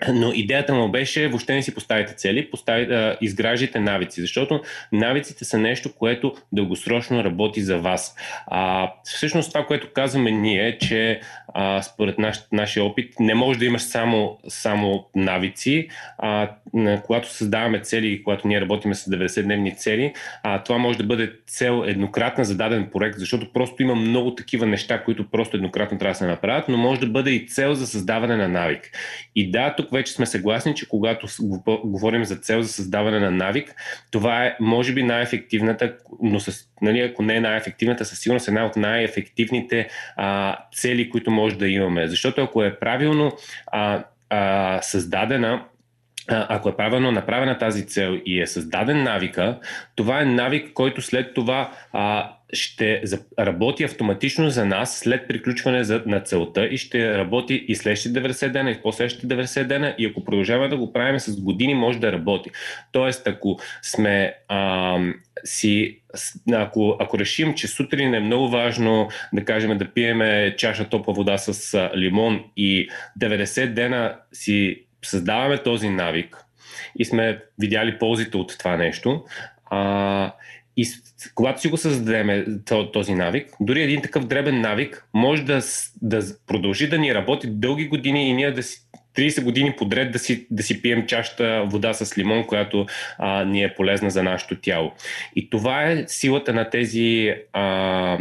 Но 0.09 0.33
идеята 0.33 0.75
му 0.75 0.89
беше, 0.89 1.29
въобще 1.29 1.55
не 1.55 1.63
си 1.63 1.75
поставите 1.75 2.15
цели, 2.15 2.51
постави, 2.51 3.15
изграждайте 3.21 3.81
навици, 3.81 4.21
защото 4.21 4.61
навиците 4.93 5.45
са 5.45 5.59
нещо, 5.59 5.93
което 5.95 6.35
дългосрочно 6.53 7.25
работи 7.25 7.63
за 7.63 7.79
вас. 7.79 8.17
А, 8.47 8.93
всъщност 9.05 9.53
това, 9.53 9.67
което 9.67 9.93
казваме 9.93 10.31
ние, 10.31 10.79
че 10.79 11.21
а, 11.55 11.83
според 11.83 12.19
наш, 12.19 12.41
нашия 12.53 12.85
опит 12.85 13.15
не 13.21 13.35
може 13.35 13.59
да 13.59 13.65
имаш 13.65 13.83
само, 13.83 14.39
само 14.49 15.07
навици. 15.17 15.89
А, 16.19 16.51
когато 17.05 17.29
създаваме 17.29 17.81
цели 17.81 18.23
когато 18.23 18.49
ние 18.49 18.61
работиме 18.61 18.95
с 18.95 19.11
90-дневни 19.11 19.77
цели, 19.77 20.13
а, 20.43 20.63
това 20.63 20.79
може 20.79 20.99
да 20.99 21.05
бъде 21.05 21.33
цел 21.47 21.85
еднократна 21.87 22.45
за 22.45 22.57
даден 22.57 22.89
проект, 22.93 23.19
защото 23.19 23.53
просто 23.53 23.83
има 23.83 23.95
много 23.95 24.35
такива 24.35 24.67
неща, 24.67 25.05
които 25.05 25.31
просто 25.31 25.57
еднократно 25.57 25.99
трябва 25.99 26.13
да 26.13 26.19
се 26.19 26.27
направят, 26.27 26.69
но 26.69 26.77
може 26.77 27.01
да 27.01 27.07
бъде 27.07 27.31
и 27.31 27.47
цел 27.47 27.75
за 27.75 27.87
създаване 27.87 28.37
на 28.37 28.49
навик. 28.49 28.91
И 29.35 29.51
да, 29.51 29.75
тук 29.77 29.92
вече 29.93 30.13
сме 30.13 30.27
съгласни, 30.27 30.75
че 30.75 30.89
когато 30.89 31.27
говорим 31.85 32.25
за 32.25 32.37
цел 32.37 32.63
за 32.63 32.69
създаване 32.69 33.21
на 33.21 33.31
навик, 33.31 33.75
това 34.11 34.45
е, 34.45 34.57
може 34.61 34.93
би, 34.93 35.03
най-ефективната, 35.03 35.97
но 36.23 36.41
с, 36.41 36.69
нали, 36.83 37.01
ако 37.01 37.23
не 37.23 37.37
е 37.37 37.41
най-ефективната, 37.41 38.05
със 38.05 38.19
сигурност 38.19 38.49
една 38.49 38.67
от 38.67 38.77
най-ефективните 38.77 39.89
а, 40.17 40.59
цели, 40.75 41.11
които 41.11 41.31
може 41.31 41.59
да 41.59 41.69
имаме. 41.69 42.09
Защото 42.09 42.43
ако 42.43 42.63
е 42.63 42.79
правилно 42.79 43.33
а, 43.67 44.05
а, 44.31 44.83
създадена, 44.83 45.65
ако 46.29 46.69
е 46.69 46.77
правилно 46.77 47.11
направена 47.11 47.59
тази 47.59 47.87
цел 47.87 48.19
и 48.27 48.41
е 48.41 48.47
създаден 48.47 49.03
навика, 49.03 49.59
това 49.95 50.21
е 50.21 50.25
навик, 50.25 50.73
който 50.73 51.03
след 51.03 51.35
това 51.35 51.73
а, 51.93 52.33
ще 52.53 53.03
работи 53.39 53.85
автоматично 53.85 54.51
за 54.51 54.67
нас 54.67 54.99
след 54.99 55.29
приключване 55.29 55.85
за, 55.85 56.03
на 56.07 56.21
целта 56.21 56.67
и 56.67 56.79
ще 56.79 57.19
работи 57.19 57.65
и 57.69 57.75
следващите 57.75 58.23
90 58.23 58.49
дена, 58.49 58.71
и 58.71 58.83
последващите 58.83 59.27
90 59.27 59.65
дена 59.65 59.95
и 59.99 60.07
ако 60.07 60.25
продължаваме 60.25 60.69
да 60.69 60.77
го 60.77 60.93
правим 60.93 61.21
с 61.21 61.41
години, 61.41 61.75
може 61.75 62.01
да 62.01 62.13
работи. 62.13 62.51
Тоест, 62.93 63.27
ако 63.27 63.59
сме 63.83 64.35
а, 64.49 64.99
си, 65.45 65.99
ако, 66.53 66.97
ако 67.01 67.19
решим, 67.19 67.55
че 67.55 67.69
сутрин 67.69 68.15
е 68.15 68.21
много 68.21 68.49
важно 68.49 69.09
да 69.33 69.45
кажем 69.45 69.79
да 69.79 69.89
пиеме 69.89 70.55
чаша 70.57 70.89
топла 70.89 71.15
вода 71.15 71.39
с 71.39 71.91
лимон 71.97 72.45
и 72.57 72.89
90 73.21 73.67
дена 73.67 74.17
си 74.33 74.85
създаваме 75.05 75.59
този 75.59 75.89
навик 75.89 76.37
и 76.99 77.05
сме 77.05 77.43
видяли 77.59 77.99
ползите 77.99 78.37
от 78.37 78.59
това 78.59 78.77
нещо, 78.77 79.25
а, 79.71 80.33
и 80.77 80.87
когато 81.35 81.61
си 81.61 81.69
го 81.69 81.77
създадем 81.77 82.61
този 82.93 83.15
навик, 83.15 83.51
дори 83.61 83.83
един 83.83 84.03
такъв 84.03 84.27
дребен 84.27 84.61
навик 84.61 85.07
може 85.15 85.43
да, 85.43 85.61
да 86.03 86.23
продължи 86.47 86.89
да 86.89 86.99
ни 86.99 87.15
работи 87.15 87.47
дълги 87.51 87.89
години 87.89 88.29
и 88.29 88.33
ние 88.33 88.51
да 88.51 88.63
си 88.63 88.81
30 89.17 89.45
години 89.45 89.75
подред 89.77 90.13
да 90.13 90.19
си, 90.19 90.47
да 90.51 90.63
си 90.63 90.83
пием 90.83 91.07
чашата 91.07 91.65
вода 91.67 91.93
с 91.93 92.19
лимон, 92.19 92.47
която 92.47 92.87
а, 93.19 93.45
ни 93.45 93.63
е 93.63 93.75
полезна 93.75 94.11
за 94.11 94.23
нашето 94.23 94.61
тяло. 94.61 94.93
И 95.37 95.51
това 95.51 95.83
е 95.83 96.05
силата 96.07 96.53
на 96.53 96.71
тези 96.71 97.35
а, 97.53 98.19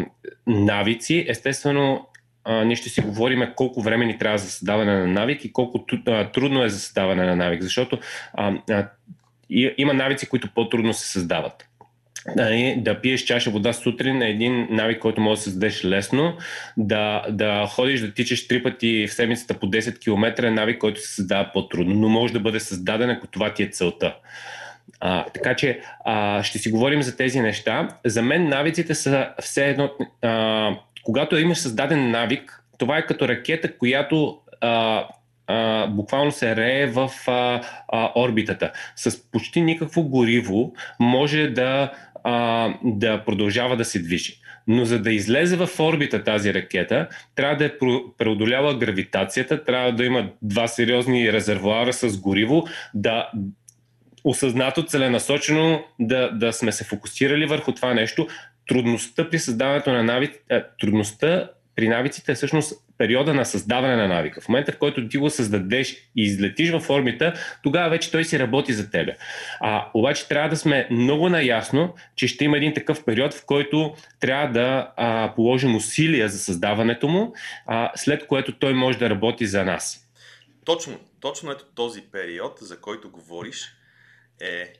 навици. 0.47 1.25
Естествено, 1.27 2.07
а, 2.43 2.63
ние 2.63 2.75
ще 2.75 2.89
си 2.89 3.01
говорим 3.01 3.43
колко 3.55 3.81
време 3.81 4.05
ни 4.05 4.17
трябва 4.17 4.37
за 4.37 4.49
създаване 4.49 4.99
на 4.99 5.07
навик 5.07 5.45
и 5.45 5.53
колко 5.53 5.85
трудно 6.33 6.63
е 6.63 6.69
за 6.69 6.79
създаване 6.79 7.25
на 7.25 7.35
навик, 7.35 7.61
защото 7.61 7.99
а, 8.33 8.53
а, 8.69 8.87
има 9.77 9.93
навици, 9.93 10.29
които 10.29 10.49
по-трудно 10.55 10.93
се 10.93 11.07
създават. 11.07 11.67
Да, 12.35 12.75
да 12.77 13.01
пиеш 13.01 13.23
чаша 13.23 13.49
вода 13.49 13.73
сутрин 13.73 14.21
е 14.21 14.29
един 14.29 14.67
навик, 14.69 14.99
който 14.99 15.21
може 15.21 15.39
да 15.39 15.43
създадеш 15.43 15.85
лесно. 15.85 16.37
Да, 16.77 17.25
да 17.29 17.67
ходиш 17.69 18.01
да 18.01 18.13
тичаш 18.13 18.47
три 18.47 18.63
пъти 18.63 19.07
в 19.07 19.13
седмицата 19.13 19.53
по 19.53 19.67
10 19.67 19.99
км 19.99 20.47
е 20.47 20.51
навик, 20.51 20.77
който 20.77 21.01
се 21.01 21.15
създава 21.15 21.49
по-трудно, 21.53 21.95
но 21.95 22.09
може 22.09 22.33
да 22.33 22.39
бъде 22.39 22.59
създаден, 22.59 23.09
ако 23.09 23.27
това 23.27 23.53
ти 23.53 23.63
е 23.63 23.67
целта. 23.67 24.15
А, 24.99 25.25
така 25.25 25.55
че 25.55 25.79
а, 26.05 26.43
ще 26.43 26.59
си 26.59 26.71
говорим 26.71 27.01
за 27.01 27.17
тези 27.17 27.39
неща. 27.39 27.87
За 28.05 28.21
мен 28.21 28.49
навиците 28.49 28.95
са 28.95 29.29
все 29.41 29.69
едно. 29.69 29.91
А, 30.21 30.69
когато 31.03 31.37
имаш 31.37 31.57
създаден 31.57 32.11
навик, 32.11 32.63
това 32.77 32.97
е 32.97 33.05
като 33.05 33.27
ракета, 33.27 33.77
която 33.77 34.37
а, 34.61 35.05
а, 35.47 35.87
буквално 35.87 36.31
се 36.31 36.55
рее 36.55 36.87
в 36.87 37.11
а, 37.27 37.61
а, 37.87 38.11
орбитата. 38.15 38.71
С 38.95 39.31
почти 39.31 39.61
никакво 39.61 40.03
гориво 40.03 40.73
може 40.99 41.47
да 41.47 41.91
а, 42.23 42.69
да 42.83 43.23
продължава 43.25 43.77
да 43.77 43.85
се 43.85 43.99
движи. 43.99 44.37
Но 44.67 44.85
за 44.85 44.99
да 44.99 45.11
излезе 45.11 45.55
в 45.55 45.69
орбита 45.79 46.23
тази 46.23 46.53
ракета, 46.53 47.07
трябва 47.35 47.55
да 47.55 47.65
е 47.65 47.71
преодолява 48.17 48.77
гравитацията, 48.77 49.63
трябва 49.63 49.91
да 49.91 50.05
има 50.05 50.29
два 50.41 50.67
сериозни 50.67 51.33
резервуара 51.33 51.93
с 51.93 52.17
гориво, 52.17 52.63
да 52.93 53.31
осъзнато, 54.23 54.85
целенасочено 54.85 55.83
да, 55.99 56.31
да 56.31 56.53
сме 56.53 56.71
се 56.71 56.83
фокусирали 56.83 57.45
върху 57.45 57.71
това 57.71 57.93
нещо. 57.93 58.27
Трудността 58.67 59.29
при 59.29 59.39
създаването 59.39 59.93
на 59.93 60.03
навици, 60.03 60.39
трудността 60.79 61.49
при 61.75 61.87
навиците 61.87 62.31
е 62.31 62.35
всъщност 62.35 62.73
периода 62.97 63.33
на 63.33 63.45
създаване 63.45 63.95
на 63.95 64.07
навика. 64.07 64.41
В 64.41 64.49
момента, 64.49 64.71
в 64.71 64.77
който 64.77 65.07
ти 65.07 65.17
го 65.17 65.29
създадеш 65.29 65.91
и 65.93 66.23
излетиш 66.23 66.71
в 66.71 66.79
формите, 66.79 67.33
тогава 67.63 67.89
вече 67.89 68.11
той 68.11 68.23
си 68.23 68.39
работи 68.39 68.73
за 68.73 68.91
тебе. 68.91 69.15
А, 69.59 69.87
обаче 69.93 70.27
трябва 70.27 70.49
да 70.49 70.57
сме 70.57 70.87
много 70.91 71.29
наясно, 71.29 71.95
че 72.15 72.27
ще 72.27 72.45
има 72.45 72.57
един 72.57 72.73
такъв 72.73 73.05
период, 73.05 73.33
в 73.33 73.45
който 73.45 73.95
трябва 74.19 74.47
да 74.47 74.91
а, 74.97 75.33
положим 75.35 75.75
усилия 75.75 76.29
за 76.29 76.39
създаването 76.39 77.07
му, 77.07 77.33
а, 77.65 77.91
след 77.95 78.27
което 78.27 78.59
той 78.59 78.73
може 78.73 78.97
да 78.97 79.09
работи 79.09 79.45
за 79.45 79.65
нас. 79.65 80.07
Точно, 80.65 80.99
точно 81.19 81.51
ето 81.51 81.65
този 81.75 82.01
период, 82.11 82.57
за 82.61 82.79
който 82.79 83.09
говориш, 83.09 83.73
е 84.41 84.73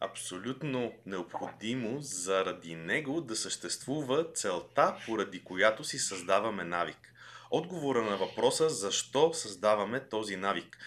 абсолютно 0.00 0.92
необходимо 1.06 2.00
заради 2.00 2.76
него 2.76 3.20
да 3.20 3.36
съществува 3.36 4.32
целта, 4.34 4.96
поради 5.06 5.44
която 5.44 5.84
си 5.84 5.98
създаваме 5.98 6.64
навик. 6.64 7.14
Отговора 7.50 8.02
на 8.02 8.16
въпроса 8.16 8.68
защо 8.68 9.34
създаваме 9.34 10.00
този 10.00 10.36
навик. 10.36 10.78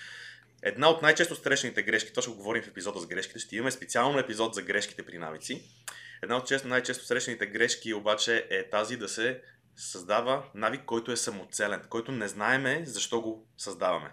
Една 0.64 0.90
от 0.90 1.02
най-често 1.02 1.36
срещаните 1.36 1.84
грешки, 1.84 2.10
това 2.10 2.22
ще 2.22 2.32
говорим 2.32 2.64
в 2.64 2.68
епизода 2.68 3.00
с 3.00 3.08
грешките, 3.08 3.40
ще 3.40 3.56
имаме 3.56 3.72
специално 3.72 4.20
епизод 4.20 4.54
за 4.54 4.62
грешките 4.62 5.06
при 5.06 5.18
навици. 5.18 5.64
Една 6.24 6.38
от 6.38 6.48
често, 6.48 6.68
най-често 6.68 7.06
срещаните 7.06 7.46
грешки 7.46 7.94
обаче 7.94 8.48
е 8.50 8.70
тази 8.70 8.98
да 8.98 9.10
се 9.10 9.42
създава 9.76 10.44
навик, 10.56 10.86
който 10.86 11.12
е 11.12 11.18
самоцелен, 11.18 11.82
който 11.90 12.12
не 12.12 12.28
знаеме 12.28 12.84
защо 12.86 13.22
го 13.22 13.48
създаваме. 13.58 14.12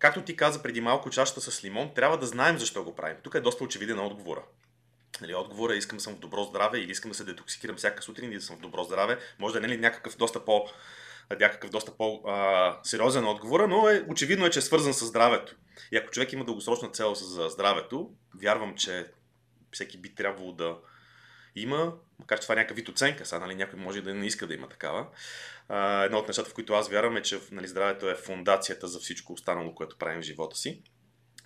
Както 0.00 0.22
ти 0.22 0.36
каза 0.36 0.62
преди 0.62 0.80
малко 0.80 1.10
чашата 1.10 1.40
с 1.40 1.64
лимон, 1.64 1.94
трябва 1.94 2.18
да 2.18 2.26
знаем 2.26 2.58
защо 2.58 2.84
го 2.84 2.94
правим. 2.94 3.16
Тук 3.22 3.34
е 3.34 3.40
доста 3.40 3.64
очевиден 3.64 3.98
отговора. 3.98 4.42
Нали, 5.20 5.34
отговора 5.34 5.74
е 5.74 5.76
искам 5.76 6.00
съм 6.00 6.14
в 6.14 6.18
добро 6.18 6.44
здраве 6.44 6.78
или 6.78 6.90
искам 6.90 7.10
да 7.10 7.16
се 7.16 7.24
детоксикирам 7.24 7.76
всяка 7.76 8.02
сутрин 8.02 8.32
и 8.32 8.34
да 8.34 8.40
съм 8.40 8.56
в 8.56 8.60
добро 8.60 8.84
здраве. 8.84 9.18
Може 9.38 9.52
да 9.52 9.58
е 9.58 9.62
нали, 9.62 9.76
някакъв 9.76 10.16
доста 10.16 10.44
по 10.44 10.66
някакъв 11.30 11.70
доста 11.70 11.96
по-сериозен 11.96 13.26
отговор, 13.26 13.60
но 13.60 13.88
е, 13.88 14.04
очевидно 14.08 14.46
е, 14.46 14.50
че 14.50 14.58
е 14.58 14.62
свързан 14.62 14.94
с 14.94 15.06
здравето. 15.06 15.54
И 15.92 15.96
ако 15.96 16.10
човек 16.10 16.32
има 16.32 16.44
дългосрочна 16.44 16.90
цел 16.90 17.14
за 17.14 17.48
здравето, 17.48 18.10
вярвам, 18.40 18.74
че 18.76 19.06
всеки 19.72 19.98
би 19.98 20.14
трябвало 20.14 20.52
да 20.52 20.76
има, 21.56 21.92
макар 22.18 22.38
че 22.38 22.42
това 22.42 22.52
е 22.52 22.56
някакъв 22.56 22.76
вид 22.76 22.88
оценка, 22.88 23.26
сега 23.26 23.38
нали, 23.38 23.54
някой 23.54 23.78
може 23.78 24.00
да 24.00 24.14
не 24.14 24.26
иска 24.26 24.46
да 24.46 24.54
има 24.54 24.68
такава. 24.68 25.06
А, 25.68 26.04
едно 26.04 26.18
от 26.18 26.28
нещата, 26.28 26.50
в 26.50 26.54
които 26.54 26.72
аз 26.72 26.88
вярвам 26.88 27.16
е, 27.16 27.22
че 27.22 27.38
нали, 27.52 27.68
здравето 27.68 28.10
е 28.10 28.14
фундацията 28.14 28.88
за 28.88 28.98
всичко 28.98 29.32
останало, 29.32 29.74
което 29.74 29.98
правим 29.98 30.20
в 30.20 30.24
живота 30.24 30.56
си. 30.56 30.82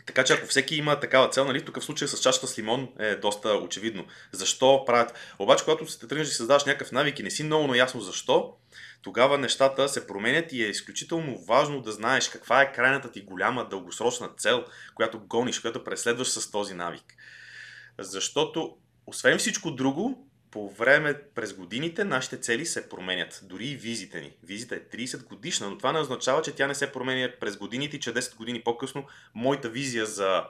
Така 0.07 0.25
че 0.25 0.33
ако 0.33 0.47
всеки 0.47 0.77
има 0.77 1.01
такава 1.01 1.29
цел, 1.29 1.45
нали, 1.45 1.65
тук 1.65 1.81
в 1.81 1.85
случая 1.85 2.09
с 2.09 2.21
чашата 2.21 2.47
с 2.47 2.59
лимон 2.59 2.89
е 2.99 3.15
доста 3.15 3.49
очевидно. 3.49 4.07
Защо 4.33 4.85
правят? 4.87 5.19
Обаче, 5.39 5.65
когато 5.65 5.87
се 5.87 6.07
тръгнеш 6.09 6.29
да 6.29 6.35
създаваш 6.35 6.65
някакъв 6.65 6.93
навик 6.93 7.19
и 7.19 7.23
не 7.23 7.31
си 7.31 7.45
много 7.45 7.67
наясно 7.67 8.01
защо, 8.01 8.57
тогава 9.03 9.39
нещата 9.39 9.89
се 9.89 10.07
променят 10.07 10.53
и 10.53 10.65
е 10.65 10.69
изключително 10.69 11.45
важно 11.45 11.81
да 11.81 11.93
знаеш 11.93 12.29
каква 12.29 12.63
е 12.63 12.73
крайната 12.73 13.13
ти 13.13 13.21
голяма 13.21 13.69
дългосрочна 13.69 14.29
цел, 14.37 14.65
която 14.95 15.21
гониш, 15.21 15.61
която 15.61 15.85
преследваш 15.85 16.29
с 16.29 16.51
този 16.51 16.75
навик. 16.75 17.15
Защото, 17.99 18.77
освен 19.07 19.39
всичко 19.39 19.71
друго, 19.71 20.29
по 20.51 20.71
време 20.71 21.15
през 21.35 21.53
годините 21.53 22.05
нашите 22.05 22.37
цели 22.37 22.67
се 22.67 22.89
променят. 22.89 23.41
Дори 23.43 23.67
и 23.67 23.77
визите 23.77 24.21
ни. 24.21 24.33
Визита 24.43 24.75
е 24.75 24.81
30 24.81 25.25
годишна, 25.25 25.71
но 25.71 25.79
това 25.79 25.93
не 25.93 25.99
означава, 25.99 26.43
че 26.43 26.53
тя 26.53 26.67
не 26.67 26.75
се 26.75 26.93
променя 26.93 27.29
през 27.41 27.57
годините, 27.57 28.01
че 28.01 28.15
10 28.15 28.37
години 28.37 28.63
по-късно 28.63 29.05
моята 29.35 29.69
визия 29.69 30.07
за 30.07 30.45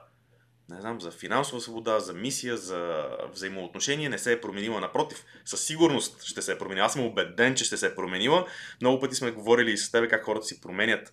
не 0.71 0.81
знам, 0.81 1.01
за 1.01 1.11
финансова 1.11 1.61
свобода, 1.61 2.01
за 2.01 2.13
мисия, 2.13 2.57
за 2.57 3.07
взаимоотношение 3.33 4.09
не 4.09 4.19
се 4.19 4.33
е 4.33 4.41
променила. 4.41 4.81
Напротив, 4.81 5.25
със 5.45 5.61
сигурност 5.61 6.23
ще 6.23 6.43
се 6.43 6.53
е 6.53 6.59
променила. 6.59 6.87
Аз 6.87 6.93
съм 6.93 7.07
убеден, 7.07 7.55
че 7.55 7.65
ще 7.65 7.77
се 7.77 7.87
е 7.87 7.95
променила. 7.95 8.47
Много 8.81 9.01
пъти 9.01 9.15
сме 9.15 9.31
говорили 9.31 9.77
с 9.77 9.91
тебе 9.91 10.09
как 10.09 10.25
хората 10.25 10.47
си 10.47 10.61
променят, 10.61 11.13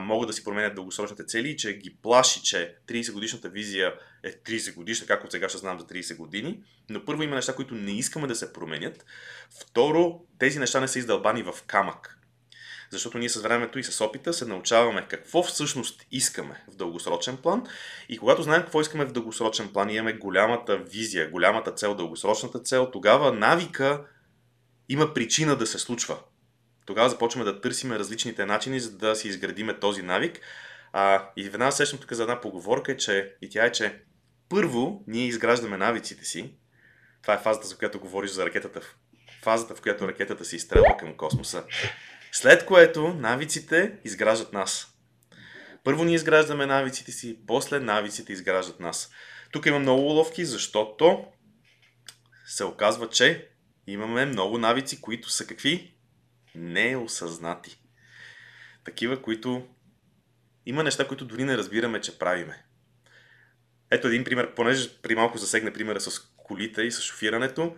могат 0.00 0.26
да 0.26 0.32
си 0.32 0.44
променят 0.44 0.74
дългосрочните 0.74 1.24
цели 1.24 1.56
че 1.56 1.72
ги 1.72 1.96
плаши, 2.02 2.42
че 2.42 2.76
30 2.86 3.12
годишната 3.12 3.48
визия 3.48 3.94
е 4.22 4.32
30 4.32 4.74
годишна, 4.74 5.06
както 5.06 5.30
сега 5.30 5.48
ще 5.48 5.58
знам 5.58 5.78
за 5.78 5.86
30 5.86 6.16
години. 6.16 6.62
Но 6.88 7.04
първо 7.04 7.22
има 7.22 7.34
неща, 7.34 7.54
които 7.54 7.74
не 7.74 7.98
искаме 7.98 8.26
да 8.26 8.34
се 8.34 8.52
променят. 8.52 9.06
Второ, 9.60 10.20
тези 10.38 10.58
неща 10.58 10.80
не 10.80 10.88
са 10.88 10.98
издълбани 10.98 11.42
в 11.42 11.54
камък. 11.66 12.17
Защото 12.90 13.18
ние 13.18 13.28
с 13.28 13.42
времето 13.42 13.78
и 13.78 13.84
с 13.84 14.04
опита 14.04 14.32
се 14.32 14.46
научаваме 14.46 15.06
какво 15.08 15.42
всъщност 15.42 16.06
искаме 16.10 16.64
в 16.72 16.76
дългосрочен 16.76 17.36
план. 17.36 17.66
И 18.08 18.18
когато 18.18 18.42
знаем 18.42 18.62
какво 18.62 18.80
искаме 18.80 19.04
в 19.04 19.12
дългосрочен 19.12 19.72
план 19.72 19.90
имаме 19.90 20.12
голямата 20.12 20.76
визия, 20.76 21.30
голямата 21.30 21.72
цел, 21.72 21.94
дългосрочната 21.94 22.60
цел, 22.60 22.90
тогава 22.90 23.32
навика 23.32 24.04
има 24.88 25.14
причина 25.14 25.56
да 25.56 25.66
се 25.66 25.78
случва. 25.78 26.18
Тогава 26.86 27.10
започваме 27.10 27.44
да 27.44 27.60
търсиме 27.60 27.98
различните 27.98 28.46
начини, 28.46 28.80
за 28.80 28.92
да 28.98 29.16
си 29.16 29.28
изградиме 29.28 29.78
този 29.78 30.02
навик. 30.02 30.40
А, 30.92 31.30
и 31.36 31.48
веднага 31.48 31.72
сещам 31.72 31.98
тук 31.98 32.12
за 32.12 32.22
една 32.22 32.40
поговорка, 32.40 32.96
че, 32.96 33.34
и 33.42 33.48
тя 33.48 33.64
е, 33.64 33.72
че 33.72 34.02
първо 34.48 35.04
ние 35.06 35.26
изграждаме 35.26 35.76
навиците 35.76 36.24
си. 36.24 36.54
Това 37.22 37.34
е 37.34 37.38
фазата, 37.38 37.66
за 37.66 37.76
която 37.76 38.00
говориш 38.00 38.30
за 38.30 38.46
ракетата. 38.46 38.80
Фазата, 39.42 39.74
в 39.74 39.80
която 39.80 40.08
ракетата 40.08 40.44
се 40.44 40.56
изстрелва 40.56 40.96
към 40.98 41.16
космоса. 41.16 41.64
След 42.32 42.66
което 42.66 43.08
навиците 43.08 43.98
изграждат 44.04 44.52
нас. 44.52 44.98
Първо 45.84 46.04
ние 46.04 46.14
изграждаме 46.14 46.66
навиците 46.66 47.12
си, 47.12 47.38
после 47.46 47.80
навиците 47.80 48.32
изграждат 48.32 48.80
нас. 48.80 49.10
Тук 49.52 49.66
има 49.66 49.78
много 49.78 50.02
уловки, 50.02 50.44
защото 50.44 51.24
се 52.46 52.64
оказва, 52.64 53.08
че 53.08 53.48
имаме 53.86 54.26
много 54.26 54.58
навици, 54.58 55.00
които 55.00 55.30
са 55.30 55.46
какви? 55.46 55.94
Неосъзнати. 56.54 57.80
Такива, 58.84 59.22
които 59.22 59.68
има 60.66 60.82
неща, 60.82 61.08
които 61.08 61.24
дори 61.24 61.44
не 61.44 61.56
разбираме, 61.56 62.00
че 62.00 62.18
правиме. 62.18 62.64
Ето 63.90 64.06
един 64.08 64.24
пример, 64.24 64.54
понеже 64.54 65.00
при 65.02 65.14
малко 65.14 65.38
засегне 65.38 65.72
примера 65.72 66.00
с 66.00 66.20
колите 66.36 66.82
и 66.82 66.92
с 66.92 67.02
шофирането. 67.02 67.76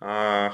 А, 0.00 0.52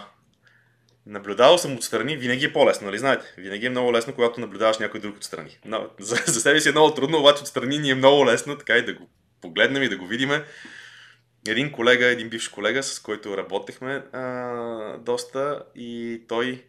Наблюдавал 1.06 1.58
съм 1.58 1.76
отстрани, 1.76 2.16
винаги 2.16 2.44
е 2.44 2.52
по-лесно, 2.52 2.86
нали 2.86 2.98
знаете? 2.98 3.34
Винаги 3.38 3.66
е 3.66 3.70
много 3.70 3.92
лесно, 3.92 4.14
когато 4.14 4.40
наблюдаваш 4.40 4.78
някой 4.78 5.00
друг 5.00 5.16
отстрани. 5.16 5.58
Но, 5.64 5.90
за, 5.98 6.16
за 6.26 6.40
себе 6.40 6.60
си 6.60 6.68
е 6.68 6.72
много 6.72 6.94
трудно, 6.94 7.18
обаче 7.18 7.42
отстрани 7.42 7.78
ни 7.78 7.90
е 7.90 7.94
много 7.94 8.26
лесно, 8.26 8.58
така 8.58 8.76
и 8.76 8.84
да 8.84 8.94
го 8.94 9.08
погледнем 9.40 9.82
и 9.82 9.88
да 9.88 9.96
го 9.96 10.06
видиме. 10.06 10.44
Един 11.48 11.72
колега, 11.72 12.06
един 12.06 12.28
бивш 12.28 12.48
колега, 12.48 12.82
с 12.82 13.00
който 13.00 13.36
работехме 13.36 14.04
а, 14.12 14.98
доста 14.98 15.62
и 15.74 16.22
той 16.28 16.64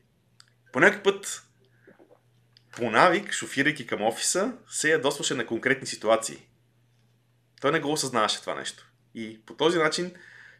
по 0.71 0.79
някакъв 0.79 1.03
път 1.03 1.43
по 2.71 2.91
навик, 2.91 3.33
шофирайки 3.33 3.87
към 3.87 4.01
офиса, 4.01 4.53
се 4.69 4.91
ядосваше 4.91 5.33
на 5.33 5.45
конкретни 5.45 5.87
ситуации. 5.87 6.37
Той 7.61 7.71
не 7.71 7.79
го 7.79 7.91
осъзнаваше 7.91 8.41
това 8.41 8.55
нещо. 8.55 8.87
И 9.15 9.41
по 9.45 9.53
този 9.53 9.77
начин 9.77 10.13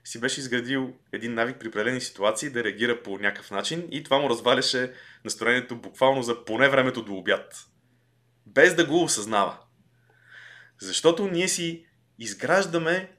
си 0.03 0.19
беше 0.19 0.39
изградил 0.39 0.93
един 1.13 1.33
навик 1.33 1.57
при 1.59 1.67
определени 1.67 2.01
ситуации 2.01 2.49
да 2.49 2.63
реагира 2.63 3.03
по 3.03 3.17
някакъв 3.17 3.51
начин 3.51 3.87
и 3.91 4.03
това 4.03 4.17
му 4.19 4.29
разваляше 4.29 4.93
настроението 5.25 5.75
буквално 5.75 6.23
за 6.23 6.45
поне 6.45 6.69
времето 6.69 7.03
до 7.03 7.13
обяд. 7.13 7.53
Без 8.45 8.75
да 8.75 8.85
го 8.85 9.03
осъзнава. 9.03 9.57
Защото 10.81 11.27
ние 11.27 11.47
си 11.47 11.85
изграждаме, 12.19 13.11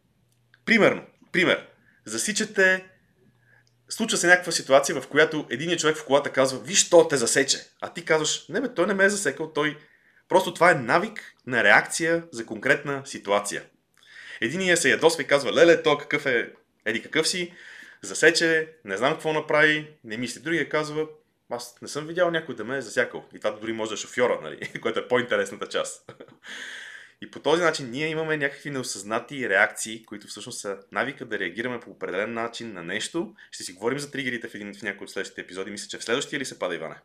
примерно, 0.65 1.07
пример, 1.33 1.69
засичате, 2.05 2.87
случва 3.89 4.19
се 4.19 4.27
някаква 4.27 4.53
ситуация, 4.53 5.01
в 5.01 5.09
която 5.09 5.47
един 5.51 5.77
човек 5.77 5.97
в 5.97 6.05
колата 6.05 6.33
казва, 6.33 6.59
виж, 6.59 6.91
то 6.91 7.09
те 7.09 7.17
засече. 7.17 7.59
А 7.81 7.93
ти 7.93 8.05
казваш, 8.05 8.49
не 8.49 8.61
бе, 8.61 8.75
той 8.75 8.87
не 8.87 8.95
ме 8.95 9.05
е 9.05 9.11
засекал, 9.11 9.53
той... 9.53 9.79
Просто 10.29 10.55
това 10.55 10.71
е 10.71 10.75
навик 10.75 11.35
на 11.47 11.65
реакция 11.65 12.25
за 12.33 12.47
конкретна 12.47 13.03
ситуация. 13.07 13.65
Единия 14.41 14.77
се 14.77 14.91
ядосва 14.91 15.23
и 15.23 15.27
казва, 15.27 15.53
леле, 15.53 15.83
то 15.83 15.99
какъв 15.99 16.27
е 16.27 16.53
еди 16.87 17.03
какъв 17.03 17.29
си, 17.29 17.53
засече, 18.03 18.73
не 18.85 18.97
знам 18.97 19.13
какво 19.13 19.33
направи, 19.33 19.91
не 20.05 20.17
мисли. 20.17 20.41
Другия 20.41 20.69
казва, 20.69 21.07
аз 21.51 21.79
не 21.83 21.89
съм 21.89 22.07
видял 22.07 22.31
някой 22.31 22.55
да 22.55 22.65
ме 22.65 22.77
е 22.77 22.83
засякал. 22.83 23.25
И 23.35 23.39
това 23.39 23.51
дори 23.51 23.73
може 23.73 23.91
да 23.91 23.97
шофьора, 23.97 24.41
нали? 24.43 24.73
което 24.83 24.99
е 24.99 25.09
по-интересната 25.09 25.69
част. 25.69 26.13
И 27.21 27.31
по 27.31 27.41
този 27.41 27.63
начин 27.63 27.91
ние 27.91 28.09
имаме 28.09 28.37
някакви 28.37 28.71
неосъзнати 28.71 29.49
реакции, 29.49 30.05
които 30.05 30.27
всъщност 30.27 30.61
са 30.61 30.79
навика 30.93 31.25
да 31.25 31.39
реагираме 31.39 31.81
по 31.81 31.91
определен 31.91 32.33
начин 32.33 32.73
на 32.73 32.83
нещо. 32.83 33.35
Ще 33.51 33.65
си 33.65 33.73
говорим 33.73 33.99
за 33.99 34.11
тригерите 34.11 34.49
в, 34.49 34.55
един, 34.55 34.75
в 34.75 34.83
някои 34.83 35.05
от 35.05 35.11
следващите 35.11 35.41
епизоди. 35.41 35.71
Мисля, 35.71 35.89
че 35.89 35.99
в 35.99 36.05
следващия 36.05 36.41
ли 36.41 36.45
се 36.45 36.59
пада, 36.59 36.75
Иване? 36.75 36.97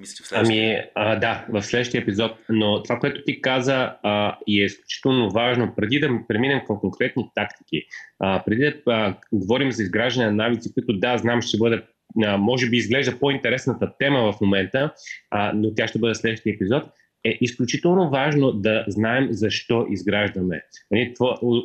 Мисля, 0.00 0.14
че 0.16 0.22
в 0.22 0.26
следващия. 0.26 0.78
Ами, 0.78 0.90
а, 0.94 1.16
да, 1.16 1.46
в 1.48 1.62
следващия 1.62 2.00
епизод. 2.00 2.32
Но 2.48 2.82
това, 2.82 2.98
което 2.98 3.22
ти 3.26 3.40
каза 3.40 3.96
а, 4.02 4.38
и 4.46 4.62
е 4.62 4.64
изключително 4.64 5.30
важно, 5.30 5.74
преди 5.76 6.00
да 6.00 6.20
преминем 6.28 6.60
към 6.66 6.80
конкретни 6.80 7.30
тактики, 7.34 7.82
а, 8.18 8.42
преди 8.44 8.62
да 8.62 8.92
а, 8.92 9.14
говорим 9.32 9.72
за 9.72 9.82
изграждане 9.82 10.26
на 10.26 10.32
навици, 10.32 10.74
които 10.74 10.98
да, 10.98 11.18
знам, 11.18 11.42
ще 11.42 11.58
бъде 11.58 11.82
а, 12.24 12.36
може 12.36 12.70
би 12.70 12.76
изглежда 12.76 13.18
по-интересната 13.18 13.92
тема 13.98 14.32
в 14.32 14.40
момента, 14.40 14.94
а, 15.30 15.52
но 15.54 15.74
тя 15.74 15.88
ще 15.88 15.98
бъде 15.98 16.14
следващия 16.14 16.54
епизод, 16.54 16.84
е 17.24 17.38
изключително 17.40 18.10
важно 18.10 18.52
да 18.52 18.84
знаем 18.88 19.28
защо 19.30 19.86
изграждаме. 19.90 20.62
Нали, 20.90 21.14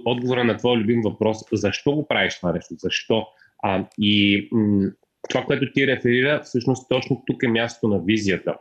отговора 0.06 0.44
на 0.44 0.58
твой 0.58 0.78
любим 0.78 1.02
въпрос, 1.02 1.38
защо 1.52 1.91
го 1.91 2.08
правиш 2.08 2.38
това 2.38 2.54
нещо, 2.54 2.76
защо? 2.78 3.26
А, 3.63 3.86
и 4.00 4.48
м- 4.52 4.91
това, 5.30 5.44
което 5.44 5.72
ти 5.74 5.88
реферира, 5.88 6.42
всъщност 6.44 6.90
точно 6.90 7.24
тук 7.28 7.44
е 7.44 7.48
мястото 7.48 7.88
на 7.88 8.00
визията. 8.00 8.56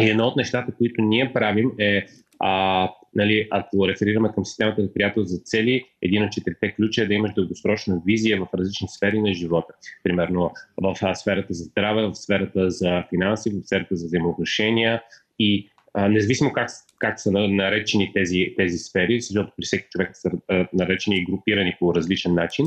И 0.00 0.10
едно 0.10 0.26
от 0.26 0.36
нещата, 0.36 0.72
които 0.78 1.02
ние 1.02 1.32
правим 1.32 1.72
е, 1.78 2.06
а, 2.38 2.90
нали, 3.14 3.48
ако 3.50 3.88
реферираме 3.88 4.28
към 4.34 4.44
системата 4.44 4.82
за 4.82 4.94
приятел 4.94 5.24
за 5.24 5.38
цели, 5.38 5.84
един 6.02 6.22
от 6.22 6.32
четирите 6.32 6.74
ключа 6.74 7.02
е 7.02 7.06
да 7.06 7.14
имаш 7.14 7.34
дългосрочна 7.34 8.02
визия 8.06 8.40
в 8.40 8.48
различни 8.54 8.88
сфери 8.88 9.20
на 9.20 9.34
живота. 9.34 9.74
Примерно 10.04 10.50
в 10.82 11.14
сферата 11.14 11.54
за 11.54 11.64
здраве, 11.64 12.06
в 12.06 12.14
сферата 12.14 12.70
за 12.70 13.04
финанси, 13.10 13.50
в 13.50 13.66
сферата 13.66 13.96
за 13.96 14.06
взаимоотношения 14.06 15.02
и 15.38 15.70
а, 15.94 16.08
независимо 16.08 16.52
как 16.52 16.70
как 16.98 17.20
са 17.20 17.30
наречени 17.30 18.12
тези, 18.14 18.54
тези 18.56 18.78
сфери, 18.78 19.20
защото 19.20 19.52
при 19.56 19.64
всеки 19.64 19.86
човек 19.90 20.10
са 20.12 20.30
наречени 20.72 21.16
и 21.16 21.24
групирани 21.24 21.76
по 21.78 21.94
различен 21.94 22.34
начин. 22.34 22.66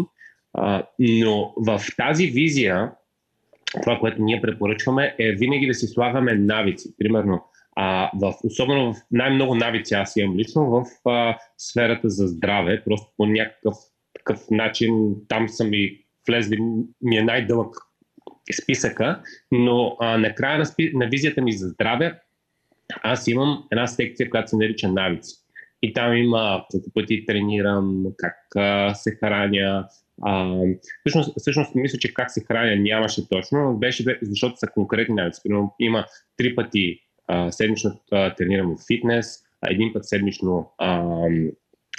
А, 0.54 0.84
но 1.00 1.54
в 1.58 1.82
тази 1.98 2.28
визия, 2.28 2.92
това, 3.82 4.00
което 4.00 4.22
ние 4.22 4.42
препоръчваме, 4.42 5.16
е 5.20 5.32
винаги 5.32 5.68
да 5.68 5.74
си 5.74 5.88
слагаме 5.88 6.34
навици. 6.34 6.96
Примерно, 6.98 7.44
а, 7.76 8.12
в, 8.22 8.34
особено 8.44 8.94
в 8.94 8.98
най-много 9.12 9.56
навици 9.56 9.94
аз 9.94 10.16
имам 10.16 10.38
лично 10.38 10.70
в 10.70 11.10
а, 11.10 11.38
сферата 11.58 12.10
за 12.10 12.28
здраве, 12.28 12.84
просто 12.86 13.12
по 13.18 13.26
някакъв 13.26 13.76
такъв 14.14 14.40
начин 14.52 15.16
там 15.28 15.50
съм 15.50 15.74
и 15.74 16.06
влезли, 16.28 16.58
ми 17.02 17.18
е 17.18 17.24
най-дълъг 17.24 17.76
списъка, 18.62 19.22
но 19.52 19.98
а, 20.00 20.18
накрая 20.18 20.58
на, 20.58 20.66
спи, 20.66 20.92
на 20.96 21.08
визията 21.08 21.42
ми 21.42 21.54
за 21.54 21.68
здраве 21.68 22.20
аз 23.04 23.28
имам 23.28 23.68
една 23.72 23.88
секция, 23.88 24.30
която 24.30 24.50
се 24.50 24.56
нарича 24.56 24.88
навици. 24.88 25.36
И 25.82 25.94
там 25.94 26.18
има 26.18 26.66
колко 26.72 26.92
пъти 26.94 27.26
тренирам, 27.26 28.04
как 28.18 28.36
а, 28.56 28.94
се 28.94 29.12
храня. 29.12 29.88
А, 30.22 30.62
всъщност, 31.00 31.34
всъщност, 31.40 31.76
мисля, 31.76 32.00
че 32.00 32.14
как 32.14 32.32
се 32.32 32.44
храня 32.44 32.76
нямаше 32.76 33.30
точно, 33.30 33.78
беше, 33.78 34.20
защото 34.22 34.58
са 34.58 34.68
конкретни 34.68 35.16
навици. 35.16 35.42
Има 35.80 36.06
три 36.38 36.56
пъти 36.56 37.00
а, 37.28 37.52
седмично 37.52 38.02
а, 38.12 38.36
тренирам 38.36 38.76
фитнес, 38.88 39.40
а 39.62 39.72
един 39.72 39.94
път 39.94 40.06
седмично 40.06 40.72
а, 40.78 41.06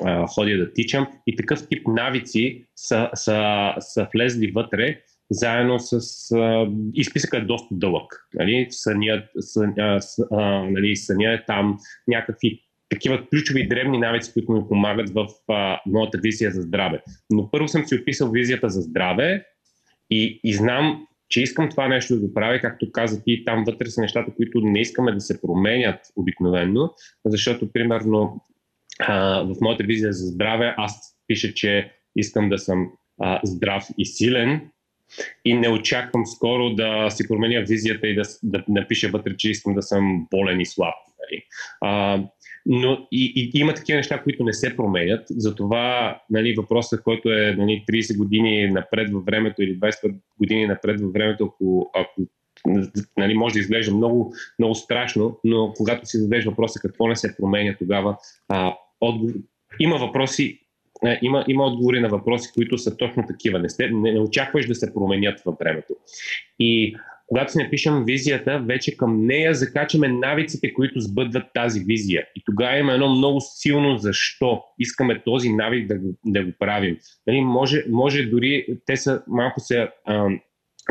а, 0.04 0.26
ходя 0.26 0.58
да 0.58 0.72
тичам 0.72 1.06
и 1.26 1.36
такъв 1.36 1.68
тип 1.68 1.86
навици 1.88 2.64
са, 2.76 3.10
са, 3.14 3.72
са 3.80 4.08
влезли 4.14 4.50
вътре 4.50 5.00
заедно 5.30 5.78
с... 5.80 5.92
А, 6.32 6.66
и 6.94 7.04
списъкът 7.04 7.42
е 7.42 7.46
доста 7.46 7.74
дълъг. 7.74 8.28
Нали? 8.34 8.66
Съня, 8.70 9.24
съня, 9.40 10.00
а, 10.30 10.40
нали, 10.70 10.96
съня 10.96 11.32
е 11.32 11.44
там 11.46 11.78
някакви 12.08 12.60
такива 12.92 13.26
ключови 13.28 13.68
древни 13.68 13.98
навици, 13.98 14.32
които 14.32 14.52
ми 14.52 14.68
помагат 14.68 15.10
в 15.10 15.26
а, 15.48 15.80
моята 15.86 16.18
визия 16.18 16.50
за 16.50 16.62
здраве. 16.62 17.02
Но 17.30 17.50
първо 17.50 17.68
съм 17.68 17.84
си 17.84 17.94
описал 17.94 18.30
визията 18.30 18.68
за 18.68 18.80
здраве 18.80 19.46
и, 20.10 20.40
и 20.44 20.54
знам, 20.54 21.06
че 21.28 21.42
искам 21.42 21.68
това 21.68 21.88
нещо 21.88 22.14
да 22.14 22.20
го 22.20 22.34
правя, 22.34 22.60
както 22.60 22.92
каза 22.92 23.22
ти, 23.24 23.44
там 23.44 23.64
вътре 23.64 23.86
са 23.86 24.00
нещата, 24.00 24.34
които 24.36 24.60
не 24.60 24.80
искаме 24.80 25.12
да 25.12 25.20
се 25.20 25.40
променят 25.40 26.00
обикновенно, 26.16 26.94
защото, 27.24 27.72
примерно, 27.72 28.40
а, 29.00 29.42
в 29.42 29.54
моята 29.60 29.84
визия 29.84 30.12
за 30.12 30.26
здраве 30.26 30.74
аз 30.76 31.16
пиша, 31.26 31.54
че 31.54 31.92
искам 32.16 32.48
да 32.48 32.58
съм 32.58 32.90
а, 33.20 33.40
здрав 33.44 33.84
и 33.98 34.06
силен, 34.06 34.70
и 35.44 35.54
не 35.54 35.68
очаквам 35.68 36.26
скоро 36.26 36.70
да 36.70 37.10
си 37.10 37.28
променя 37.28 37.60
визията 37.60 38.08
и 38.08 38.14
да, 38.14 38.22
да 38.42 38.64
напиша 38.68 39.08
вътре, 39.08 39.36
че 39.36 39.50
искам 39.50 39.74
да 39.74 39.82
съм 39.82 40.26
болен 40.30 40.60
и 40.60 40.66
слаб. 40.66 40.94
Нали. 41.20 41.42
А, 41.80 42.22
но 42.66 43.08
и, 43.12 43.32
и, 43.36 43.60
има 43.60 43.74
такива 43.74 43.96
неща, 43.96 44.22
които 44.22 44.44
не 44.44 44.52
се 44.52 44.76
променят. 44.76 45.26
Затова 45.30 46.18
нали, 46.30 46.54
въпросът, 46.54 47.02
който 47.02 47.32
е 47.32 47.54
нали, 47.58 47.84
30 47.88 48.18
години 48.18 48.70
напред 48.70 49.12
във 49.12 49.24
времето 49.24 49.62
или 49.62 49.78
20 49.78 50.14
години 50.38 50.66
напред 50.66 51.00
във 51.00 51.12
времето, 51.12 51.44
ако, 51.44 51.90
ако 51.94 52.20
нали, 53.16 53.34
може 53.34 53.52
да 53.52 53.60
изглежда 53.60 53.94
много, 53.94 54.34
много 54.58 54.74
страшно, 54.74 55.40
но 55.44 55.72
когато 55.76 56.06
си 56.06 56.18
зададеш 56.18 56.44
въпроса 56.44 56.80
какво 56.80 57.08
не 57.08 57.16
се 57.16 57.36
променя 57.36 57.74
тогава, 57.78 58.16
а, 58.48 58.74
отговор... 59.00 59.32
има 59.80 59.96
въпроси, 59.96 60.58
е, 61.06 61.18
има, 61.22 61.44
има 61.48 61.64
отговори 61.64 62.00
на 62.00 62.08
въпроси, 62.08 62.50
които 62.54 62.78
са 62.78 62.96
точно 62.96 63.24
такива. 63.26 63.58
Не, 63.58 63.68
сте, 63.68 63.90
не, 63.90 64.12
не 64.12 64.20
очакваш 64.20 64.66
да 64.66 64.74
се 64.74 64.94
променят 64.94 65.40
във 65.40 65.54
времето. 65.58 65.94
И 66.58 66.96
когато 67.32 67.52
си 67.52 67.58
напишем 67.58 68.04
визията, 68.04 68.64
вече 68.66 68.96
към 68.96 69.26
нея 69.26 69.54
закачаме 69.54 70.08
навиците, 70.08 70.72
които 70.72 71.00
сбъдват 71.00 71.42
тази 71.54 71.80
визия. 71.80 72.26
И 72.36 72.42
тогава 72.46 72.78
има 72.78 72.92
едно 72.92 73.08
много 73.08 73.40
силно 73.40 73.98
защо 73.98 74.62
искаме 74.78 75.22
този 75.24 75.52
навик 75.52 75.88
да 75.88 75.98
го, 75.98 76.14
да 76.26 76.44
го 76.44 76.52
правим. 76.58 76.96
Нали, 77.26 77.40
може, 77.40 77.84
може 77.90 78.22
дори, 78.22 78.66
те 78.86 78.96
са 78.96 79.22
малко 79.28 79.60
се 79.60 79.88
а, 80.04 80.28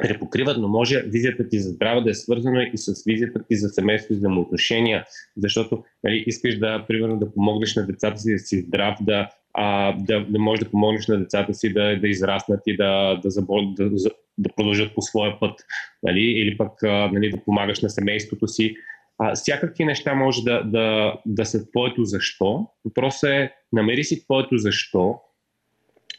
препокриват, 0.02 0.58
но 0.60 0.68
може 0.68 1.02
визията 1.02 1.50
ти 1.50 1.60
за 1.60 1.70
здраве 1.70 2.02
да 2.02 2.10
е 2.10 2.14
свързана 2.14 2.64
и 2.64 2.78
с 2.78 3.04
визията 3.06 3.44
ти 3.50 3.56
за 3.56 3.70
семейство 3.70 4.14
и 4.14 4.18
взаимоотношения, 4.18 5.06
защото 5.38 5.84
нали, 6.04 6.24
искаш 6.28 6.58
да, 6.58 6.86
примерно, 6.88 7.20
да 7.20 7.34
помогнеш 7.34 7.76
на 7.76 7.88
децата 7.88 8.18
си 8.18 8.32
да 8.32 8.40
си 8.40 8.62
здрав, 8.62 8.98
да, 9.02 9.30
а, 9.54 9.96
да, 10.00 10.26
да 10.26 10.40
можеш 10.40 10.64
да 10.64 10.72
помогнеш 10.72 11.08
на 11.08 11.20
децата 11.20 11.54
си 11.54 11.74
да, 11.74 12.00
да 12.00 12.08
израснат 12.08 12.62
и 12.68 12.78
да, 12.78 13.20
да, 13.24 13.30
забол, 13.30 13.74
да, 13.74 13.90
да 14.38 14.50
продължат 14.56 14.96
по 14.96 15.02
своя 15.02 15.40
път, 15.40 15.60
нали, 16.04 16.22
или 16.22 16.58
пък 16.58 16.84
а, 16.84 17.10
нали, 17.14 17.30
да 17.30 17.44
помагаш 17.44 17.82
на 17.82 17.90
семейството 17.90 18.48
си. 18.48 18.76
А, 19.18 19.36
всякакви 19.36 19.86
неща 19.86 20.16
може 20.16 20.44
да, 20.44 20.64
да, 20.64 21.16
да 21.26 21.46
са 21.46 21.70
твоето 21.72 22.06
защо. 22.06 22.68
Въпросът 22.86 23.30
е, 23.30 23.52
намери 23.74 24.04
си 24.04 24.24
твоето 24.24 24.58
защо, 24.58 25.20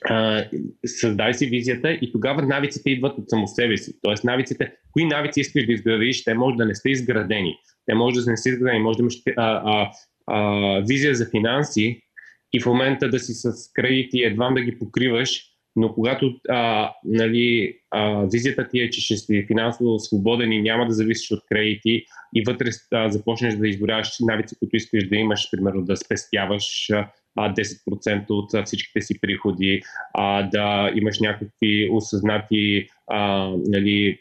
а, 0.05 0.45
създай 0.87 1.35
си 1.35 1.47
визията 1.47 1.92
и 1.92 2.12
тогава 2.12 2.42
навиците 2.42 2.90
идват 2.90 3.18
от 3.18 3.31
само 3.31 3.47
себе 3.47 3.77
си. 3.77 3.92
Тоест 4.03 4.25
навиците, 4.25 4.73
кои 4.92 5.05
навици 5.05 5.40
искаш 5.40 5.66
да 5.66 5.73
изградиш, 5.73 6.25
те 6.25 6.35
може 6.35 6.57
да 6.57 6.64
не 6.64 6.75
са 6.75 6.88
изградени. 6.88 7.57
Те 7.87 7.95
може 7.95 8.21
да 8.21 8.31
не 8.31 8.37
са 8.37 8.49
изградени, 8.49 8.83
може 8.83 8.97
да 8.97 9.03
имаш 9.03 9.14
а, 9.37 9.62
а, 9.64 9.90
а, 10.27 10.81
визия 10.88 11.14
за 11.14 11.31
финанси 11.31 12.03
и 12.52 12.60
в 12.60 12.66
момента 12.66 13.08
да 13.08 13.18
си 13.18 13.32
с 13.34 13.72
кредити 13.72 14.22
едва 14.22 14.50
да 14.50 14.60
ги 14.60 14.78
покриваш, 14.78 15.52
но 15.76 15.94
когато 15.94 16.34
а, 16.48 16.92
нали, 17.04 17.76
а, 17.90 18.26
визията 18.32 18.68
ти 18.68 18.80
е, 18.80 18.90
че 18.90 19.00
ще 19.00 19.16
си 19.16 19.44
финансово 19.46 19.98
свободен 19.98 20.52
и 20.52 20.62
няма 20.62 20.86
да 20.86 20.92
зависиш 20.92 21.30
от 21.30 21.40
кредити 21.48 22.04
и 22.34 22.42
вътре 22.46 22.68
а, 22.92 23.08
започнеш 23.08 23.54
да 23.54 23.68
изборяваш 23.68 24.16
навици, 24.20 24.56
които 24.58 24.76
искаш 24.76 25.08
да 25.08 25.16
имаш, 25.16 25.50
примерно 25.50 25.84
да 25.84 25.96
спестяваш, 25.96 26.90
а, 27.36 27.54
10% 27.54 28.30
от 28.30 28.66
всичките 28.66 29.00
си 29.00 29.20
приходи, 29.20 29.82
а, 30.14 30.42
да 30.42 30.92
имаш 30.94 31.20
някакви 31.20 31.88
осъзнати 31.92 32.86
а, 33.10 33.50
нали, 33.66 34.18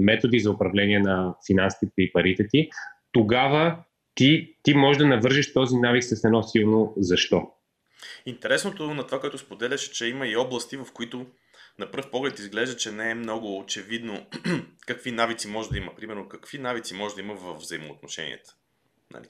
методи 0.00 0.38
за 0.38 0.50
управление 0.50 0.98
на 0.98 1.34
финансите 1.46 1.92
и 1.98 2.12
парите 2.12 2.46
ти, 2.48 2.68
тогава 3.12 3.76
ти, 4.14 4.56
ти 4.62 4.74
можеш 4.74 4.98
да 4.98 5.06
навържиш 5.06 5.52
този 5.52 5.76
навик 5.76 6.04
с 6.04 6.24
едно 6.24 6.42
силно 6.42 6.94
защо. 6.96 7.50
Интересното 8.26 8.94
на 8.94 9.06
това, 9.06 9.20
което 9.20 9.38
споделяш, 9.38 9.88
е, 9.88 9.92
че 9.92 10.06
има 10.06 10.26
и 10.26 10.36
области, 10.36 10.76
в 10.76 10.86
които 10.94 11.26
на 11.78 11.90
пръв 11.90 12.10
поглед 12.10 12.38
изглежда, 12.38 12.76
че 12.76 12.92
не 12.92 13.10
е 13.10 13.14
много 13.14 13.58
очевидно 13.58 14.26
какви 14.86 15.12
навици 15.12 15.48
може 15.48 15.70
да 15.70 15.78
има. 15.78 15.94
Примерно, 15.94 16.28
какви 16.28 16.58
навици 16.58 16.94
може 16.94 17.14
да 17.14 17.20
има 17.20 17.34
в 17.34 17.54
взаимоотношенията. 17.54 18.54
Нали? 19.12 19.26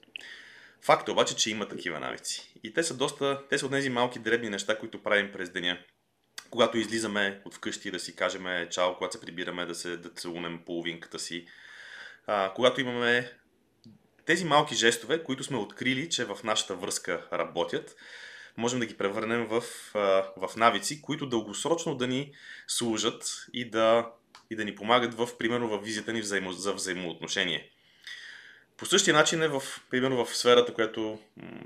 Факт 0.81 1.07
е 1.07 1.11
обаче, 1.11 1.35
че 1.35 1.51
има 1.51 1.67
такива 1.67 1.99
навици. 1.99 2.53
И 2.63 2.73
те 2.73 2.83
са 2.83 2.97
доста, 2.97 3.41
те 3.49 3.57
са 3.57 3.65
от 3.65 3.71
тези 3.71 3.89
малки 3.89 4.19
дребни 4.19 4.49
неща, 4.49 4.77
които 4.77 5.03
правим 5.03 5.31
през 5.31 5.49
деня. 5.49 5.77
Когато 6.49 6.77
излизаме 6.77 7.41
от 7.45 7.53
вкъщи 7.53 7.91
да 7.91 7.99
си 7.99 8.15
кажем 8.15 8.45
чао, 8.69 8.95
когато 8.95 9.13
се 9.13 9.21
прибираме 9.21 9.65
да 9.65 9.75
се 9.75 9.97
да 9.97 10.09
целунем 10.09 10.59
половинката 10.65 11.19
си. 11.19 11.45
А, 12.27 12.53
когато 12.55 12.81
имаме 12.81 13.31
тези 14.25 14.45
малки 14.45 14.75
жестове, 14.75 15.23
които 15.23 15.43
сме 15.43 15.57
открили, 15.57 16.09
че 16.09 16.25
в 16.25 16.37
нашата 16.43 16.75
връзка 16.75 17.27
работят, 17.33 17.95
можем 18.57 18.79
да 18.79 18.85
ги 18.85 18.97
превърнем 18.97 19.45
в, 19.45 19.63
в 20.37 20.49
навици, 20.55 21.01
които 21.01 21.25
дългосрочно 21.25 21.95
да 21.95 22.07
ни 22.07 22.31
служат 22.67 23.45
и 23.53 23.69
да, 23.69 24.11
и 24.49 24.55
да 24.55 24.65
ни 24.65 24.75
помагат 24.75 25.13
в, 25.13 25.29
примерно, 25.37 25.67
в 25.69 25.83
визията 25.83 26.13
ни 26.13 26.21
взаимо, 26.21 26.51
за 26.51 26.73
взаимоотношение. 26.73 27.69
По 28.77 28.85
същия 28.85 29.13
начин 29.13 29.43
е 29.43 29.47
в, 29.47 29.63
примерно 29.89 30.25
в 30.25 30.37
сферата, 30.37 30.73
която 30.73 31.19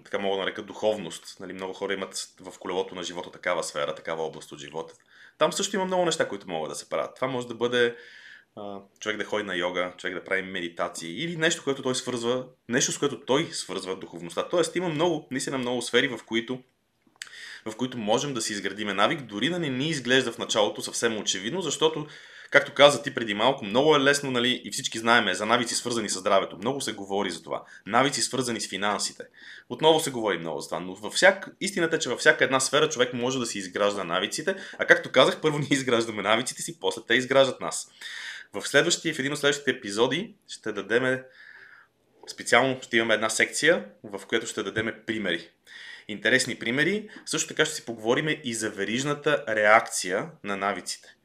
така 0.04 0.20
мога 0.20 0.38
да 0.38 0.42
нарека 0.42 0.62
духовност. 0.62 1.40
Нали, 1.40 1.54
много 1.54 1.74
хора 1.74 1.94
имат 1.94 2.30
в 2.42 2.54
колелото 2.60 2.96
на 2.96 3.04
живота 3.04 3.32
такава 3.32 3.64
сфера, 3.64 3.96
такава 3.96 4.24
област 4.24 4.52
от 4.52 4.60
живота. 4.60 4.94
Там 5.38 5.54
също 5.54 5.76
има 5.76 5.86
много 5.86 6.06
неща, 6.06 6.28
които 6.28 6.50
могат 6.50 6.72
да 6.72 6.76
се 6.76 6.90
правят. 6.90 7.16
Това 7.16 7.28
може 7.28 7.48
да 7.48 7.56
бъде 7.56 7.96
човек 9.00 9.18
да 9.18 9.24
ходи 9.24 9.44
на 9.44 9.56
йога, 9.56 9.94
човек 9.98 10.14
да 10.14 10.24
прави 10.24 10.42
медитации 10.42 11.24
или 11.24 11.38
нещо, 11.38 11.64
което 11.64 11.82
той 11.82 11.96
свързва, 11.96 12.46
нещо 12.70 12.92
с 12.92 12.98
което 12.98 13.20
той 13.20 13.50
свързва 13.52 13.96
духовността. 13.96 14.50
Тоест 14.50 14.76
има 14.76 14.90
много, 14.90 15.28
наистина 15.32 15.58
много 15.58 15.82
сфери, 15.82 16.08
в 16.08 16.20
които 16.26 16.60
в 17.66 17.76
които 17.76 17.98
можем 17.98 18.34
да 18.34 18.42
си 18.42 18.54
изградиме 18.54 18.94
навик, 18.94 19.22
дори 19.22 19.50
да 19.50 19.60
не 19.60 19.70
ни 19.70 19.90
изглежда 19.90 20.32
в 20.32 20.38
началото 20.38 20.82
съвсем 20.82 21.18
очевидно, 21.18 21.62
защото 21.62 22.08
Както 22.52 22.74
каза 22.74 23.04
ти 23.04 23.14
преди 23.14 23.34
малко, 23.34 23.66
много 23.66 23.96
е 23.96 24.00
лесно, 24.00 24.32
нали, 24.32 24.62
и 24.64 24.72
всички 24.72 25.00
знаеме 25.00 25.34
за 25.34 25.46
навици 25.46 25.76
свързани 25.76 26.10
с 26.10 26.20
здравето. 26.20 26.58
Много 26.58 26.82
се 26.82 26.94
говори 26.94 27.32
за 27.32 27.44
това. 27.44 27.64
Навици 27.86 28.22
свързани 28.22 28.62
с 28.62 28.70
финансите. 28.70 29.24
Отново 29.70 30.00
се 30.00 30.12
говори 30.12 30.38
много 30.38 30.60
за 30.60 30.68
това. 30.68 30.80
Но 30.80 30.96
във 30.96 31.14
всяк... 31.14 31.50
истината 31.62 31.96
е, 31.96 32.00
че 32.00 32.10
във 32.10 32.20
всяка 32.20 32.44
една 32.44 32.60
сфера 32.60 32.90
човек 32.90 33.14
може 33.14 33.40
да 33.40 33.46
си 33.46 33.58
изгражда 33.58 34.04
навиците. 34.04 34.56
А 34.80 34.86
както 34.86 35.12
казах, 35.12 35.42
първо 35.42 35.60
ние 35.60 35.68
изграждаме 35.72 36.22
навиците 36.22 36.62
си, 36.62 36.80
после 36.80 37.02
те 37.08 37.14
изграждат 37.14 37.62
нас. 37.62 37.92
В 38.54 38.68
следващия, 38.68 39.14
в 39.14 39.20
един 39.20 39.34
от 39.34 39.40
следващите 39.40 39.72
епизоди 39.72 40.36
ще 40.48 40.72
дадем 40.72 41.20
специално 42.30 42.80
ще 42.82 42.98
имаме 42.98 43.14
една 43.14 43.30
секция, 43.30 43.86
в 44.04 44.22
която 44.28 44.48
ще 44.48 44.64
дадем 44.64 44.94
примери. 45.06 45.50
Интересни 46.08 46.56
примери. 46.56 47.10
Също 47.26 47.48
така 47.48 47.66
ще 47.66 47.76
си 47.76 47.86
поговорим 47.86 48.40
и 48.44 48.54
за 48.54 48.70
верижната 48.70 49.44
реакция 49.48 50.30
на 50.44 50.58
навиците. 50.58 51.16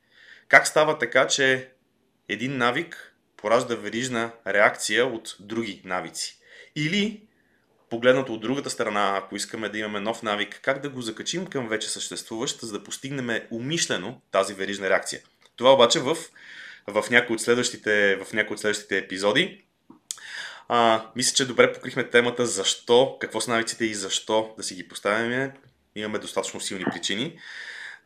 Как 0.48 0.66
става 0.66 0.98
така, 0.98 1.26
че 1.26 1.70
един 2.28 2.56
навик 2.56 3.14
поражда 3.36 3.74
верижна 3.74 4.32
реакция 4.46 5.06
от 5.06 5.36
други 5.40 5.82
навици? 5.84 6.38
Или 6.76 7.22
погледнато 7.90 8.34
от 8.34 8.40
другата 8.40 8.70
страна, 8.70 9.16
ако 9.16 9.36
искаме 9.36 9.68
да 9.68 9.78
имаме 9.78 10.00
нов 10.00 10.22
навик, 10.22 10.60
как 10.62 10.80
да 10.80 10.88
го 10.88 11.02
закачим 11.02 11.46
към 11.46 11.68
вече 11.68 11.88
съществуващ, 11.88 12.60
за 12.60 12.72
да 12.72 12.84
постигнем 12.84 13.40
умишлено 13.50 14.20
тази 14.30 14.54
верижна 14.54 14.90
реакция. 14.90 15.20
Това 15.56 15.72
обаче 15.72 16.00
в, 16.00 16.16
в, 16.86 17.04
някои, 17.10 17.34
от 17.34 17.40
следващите, 17.40 18.16
в 18.16 18.32
някои 18.32 18.54
от 18.54 18.60
следващите 18.60 18.98
епизоди. 18.98 19.64
А, 20.68 21.06
мисля, 21.16 21.34
че 21.34 21.46
добре 21.46 21.72
покрихме 21.72 22.04
темата 22.04 22.46
защо, 22.46 23.16
какво 23.20 23.40
са 23.40 23.50
навиците 23.50 23.84
и 23.84 23.94
защо 23.94 24.54
да 24.56 24.62
си 24.62 24.74
ги 24.74 24.88
поставяме. 24.88 25.54
Имаме 25.94 26.18
достатъчно 26.18 26.60
силни 26.60 26.84
причини. 26.84 27.38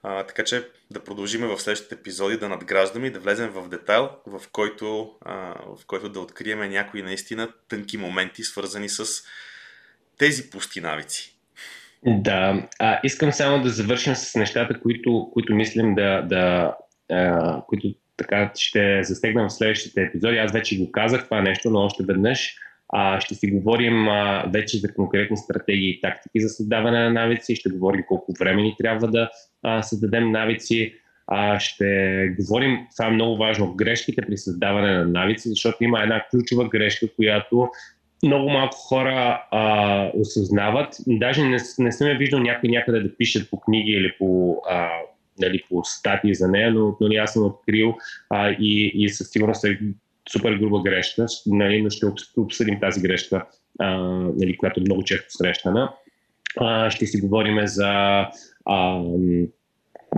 А, 0.03 0.23
така 0.23 0.45
че 0.45 0.69
да 0.91 1.05
продължим 1.05 1.41
в 1.41 1.59
следващите 1.59 1.95
епизоди 1.95 2.37
да 2.37 2.49
надграждаме 2.49 3.07
и 3.07 3.11
да 3.11 3.21
влезем 3.21 3.51
в 3.51 3.69
детайл, 3.69 4.11
в 4.27 4.43
който, 4.53 5.15
а, 5.21 5.35
в 5.77 5.87
който 5.87 6.09
да 6.09 6.21
открием 6.21 6.71
някои 6.71 7.03
наистина 7.03 7.49
тънки 7.69 7.97
моменти, 7.97 8.45
свързани 8.45 8.89
с 8.89 9.05
тези 10.19 10.51
пусти 10.51 10.81
навици. 10.81 11.37
Да, 12.07 12.69
а, 12.79 13.01
искам 13.05 13.33
само 13.33 13.63
да 13.63 13.71
завършим 13.71 14.15
с 14.15 14.35
нещата, 14.35 14.81
които, 14.81 15.31
които 15.33 15.55
мислим 15.55 15.95
да, 15.95 16.23
да 16.23 16.75
а, 17.11 17.63
които 17.69 17.95
така 18.17 18.53
ще 18.55 19.03
застегнем 19.03 19.47
в 19.47 19.53
следващите 19.53 20.03
епизоди. 20.03 20.37
Аз 20.37 20.53
вече 20.53 20.79
го 20.79 20.93
казах 20.93 21.25
това 21.25 21.43
нещо, 21.43 21.71
но 21.71 21.79
още 21.79 22.05
веднъж 22.05 22.57
а, 22.89 23.21
ще 23.21 23.35
си 23.35 23.51
говорим 23.51 24.09
а, 24.09 24.45
вече 24.53 24.79
за 24.79 24.95
конкретни 24.95 25.37
стратегии 25.37 25.91
и 25.91 26.01
тактики 26.01 26.41
за 26.41 26.49
създаване 26.49 26.99
на 26.99 27.11
навици. 27.11 27.57
Ще 27.57 27.71
говорим 27.71 28.05
колко 28.09 28.33
време 28.41 28.63
ни 28.63 28.75
трябва 28.79 29.09
да 29.09 29.31
а, 29.63 29.83
създадем 29.83 30.31
навици. 30.31 30.95
А, 31.27 31.61
ще 31.61 32.35
говорим, 32.41 32.79
това 32.97 33.09
е 33.09 33.11
много 33.11 33.37
важно, 33.37 33.75
грешките 33.75 34.23
при 34.23 34.37
създаване 34.37 34.93
на 34.93 35.05
навици, 35.05 35.49
защото 35.49 35.85
има 35.85 36.03
една 36.03 36.25
ключова 36.31 36.69
грешка, 36.69 37.07
която 37.17 37.69
много 38.23 38.51
малко 38.51 38.77
хора 38.77 39.43
а, 39.51 40.11
осъзнават. 40.15 40.97
Даже 41.07 41.43
не, 41.45 41.59
не 41.79 41.93
съм 41.93 42.09
я 42.09 42.19
виждал 42.19 42.41
някой 42.41 42.69
някъде 42.69 43.01
да 43.01 43.17
пишат 43.17 43.51
по 43.51 43.61
книги 43.61 43.91
или 43.91 44.13
по, 44.19 44.57
а, 44.69 44.89
нали, 45.41 45.63
по 45.69 45.85
статии 45.85 46.35
за 46.35 46.49
нея, 46.49 46.71
но 46.71 46.97
нали, 47.01 47.17
аз 47.17 47.33
съм 47.33 47.47
открил 47.47 47.95
а, 48.31 48.51
и, 48.51 48.93
и 48.95 49.09
със 49.09 49.31
сигурност 49.31 49.65
е 49.65 49.79
супер 50.33 50.55
груба 50.55 50.83
грешка, 50.83 51.27
нали, 51.47 51.83
но 51.83 51.91
ще 51.91 52.07
обсъдим 52.37 52.81
тази 52.81 53.01
грешка, 53.01 53.47
а, 53.79 53.97
нали, 54.37 54.57
която 54.57 54.81
е 54.81 54.87
много 54.87 55.03
често 55.03 55.27
срещана. 55.29 55.93
А, 56.61 56.91
ще 56.91 57.07
си 57.07 57.21
говорим 57.21 57.67
за 57.67 57.91
а, 58.65 59.03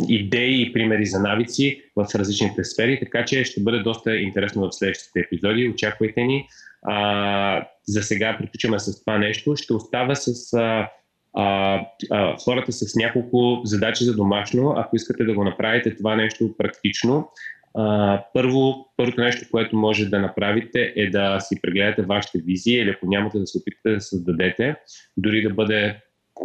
идеи 0.09 0.62
и 0.62 0.72
примери 0.72 1.07
за 1.07 1.20
навици 1.20 1.83
в 1.96 2.07
различните 2.14 2.64
сфери, 2.64 3.00
така 3.00 3.24
че 3.24 3.44
ще 3.44 3.62
бъде 3.62 3.78
доста 3.78 4.16
интересно 4.16 4.68
в 4.68 4.74
следващите 4.74 5.20
епизоди. 5.20 5.68
Очаквайте 5.68 6.22
ни. 6.22 6.48
А, 6.83 7.66
за 7.87 8.02
сега 8.02 8.37
приключваме 8.38 8.78
с 8.78 9.00
това 9.00 9.18
нещо. 9.18 9.57
Ще 9.57 9.72
остава 9.72 10.14
с 10.14 10.52
а, 10.52 10.88
а, 11.35 11.81
а, 12.11 12.37
хората 12.45 12.73
с 12.73 12.97
няколко 12.97 13.61
задачи 13.64 14.05
за 14.05 14.17
домашно. 14.17 14.75
Ако 14.77 14.97
искате 14.97 15.25
да 15.25 15.35
го 15.35 15.45
направите 15.45 15.97
това 15.97 16.17
нещо 16.17 16.55
практично, 16.59 17.29
а, 17.75 18.23
първо, 18.35 18.87
първото 18.97 19.21
нещо, 19.21 19.47
което 19.51 19.77
може 19.77 20.07
да 20.07 20.19
направите 20.19 20.93
е 20.97 21.11
да 21.11 21.41
си 21.41 21.61
прегледате 21.62 22.03
вашите 22.03 22.38
визии 22.38 22.81
или 22.81 22.91
ако 22.91 23.07
нямате 23.07 23.38
да 23.38 23.47
се 23.47 23.59
опитате 23.59 23.95
да 23.95 24.01
създадете, 24.01 24.77
дори 25.17 25.43
да 25.43 25.51
бъде 25.51 25.97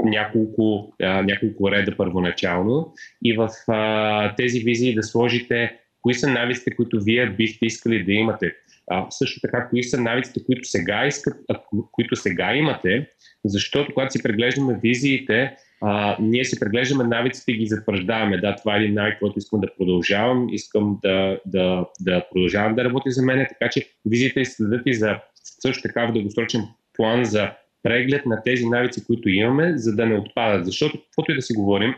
няколко, 0.04 0.94
а, 1.04 1.22
няколко 1.22 1.72
реда 1.72 1.98
първоначално 1.98 2.94
и 3.26 3.34
в 3.34 3.50
а, 3.68 4.36
тези 4.36 4.60
визии 4.60 4.96
да 4.96 5.04
сложите 5.04 5.78
кои 6.02 6.14
са 6.14 6.28
навиците, 6.28 6.76
които 6.76 7.00
вие 7.04 7.30
бихте 7.30 7.66
искали 7.66 8.04
да 8.04 8.12
имате. 8.12 8.56
А, 8.92 9.08
също 9.10 9.42
така, 9.42 9.68
кои 9.70 9.84
са 9.84 10.02
навиците, 10.02 10.46
които 10.46 10.70
сега, 10.70 11.06
искат, 11.06 11.34
а, 11.50 11.60
които 11.92 12.16
сега 12.16 12.56
имате, 12.56 13.08
защото 13.46 13.94
когато 13.94 14.12
си 14.12 14.24
преглеждаме 14.24 14.80
визиите, 14.84 15.56
а, 15.82 16.18
ние 16.20 16.46
си 16.46 16.60
преглеждаме 16.60 17.04
навиците 17.04 17.52
и 17.52 17.58
ги 17.58 17.66
затвърждаваме. 17.66 18.38
Да, 18.38 18.56
това 18.56 18.76
е 18.76 18.80
един 18.80 18.94
навик, 18.94 19.20
който 19.20 19.40
искам 19.40 19.60
да 19.60 19.76
продължавам, 19.78 20.48
искам 20.52 21.00
да, 21.02 21.40
да, 21.46 21.86
да 22.00 22.26
продължавам 22.32 22.76
да 22.76 22.84
работи 22.84 23.12
за 23.12 23.26
мен, 23.26 23.46
така 23.50 23.70
че 23.70 23.88
визиите 24.06 24.46
се 24.46 24.64
дадат 24.64 24.82
и 24.86 24.94
за 24.94 25.16
също 25.62 25.82
така 25.82 26.06
в 26.06 26.12
дългосрочен 26.12 26.62
план 26.94 27.26
за 27.26 27.52
преглед 27.84 28.26
на 28.26 28.44
тези 28.44 28.66
навици, 28.66 29.06
които 29.06 29.30
имаме, 29.30 29.78
за 29.78 29.96
да 29.96 30.06
не 30.06 30.18
отпадат. 30.18 30.66
Защото, 30.66 31.02
каквото 31.04 31.32
и 31.32 31.36
да 31.36 31.42
си 31.42 31.54
говорим, 31.54 31.94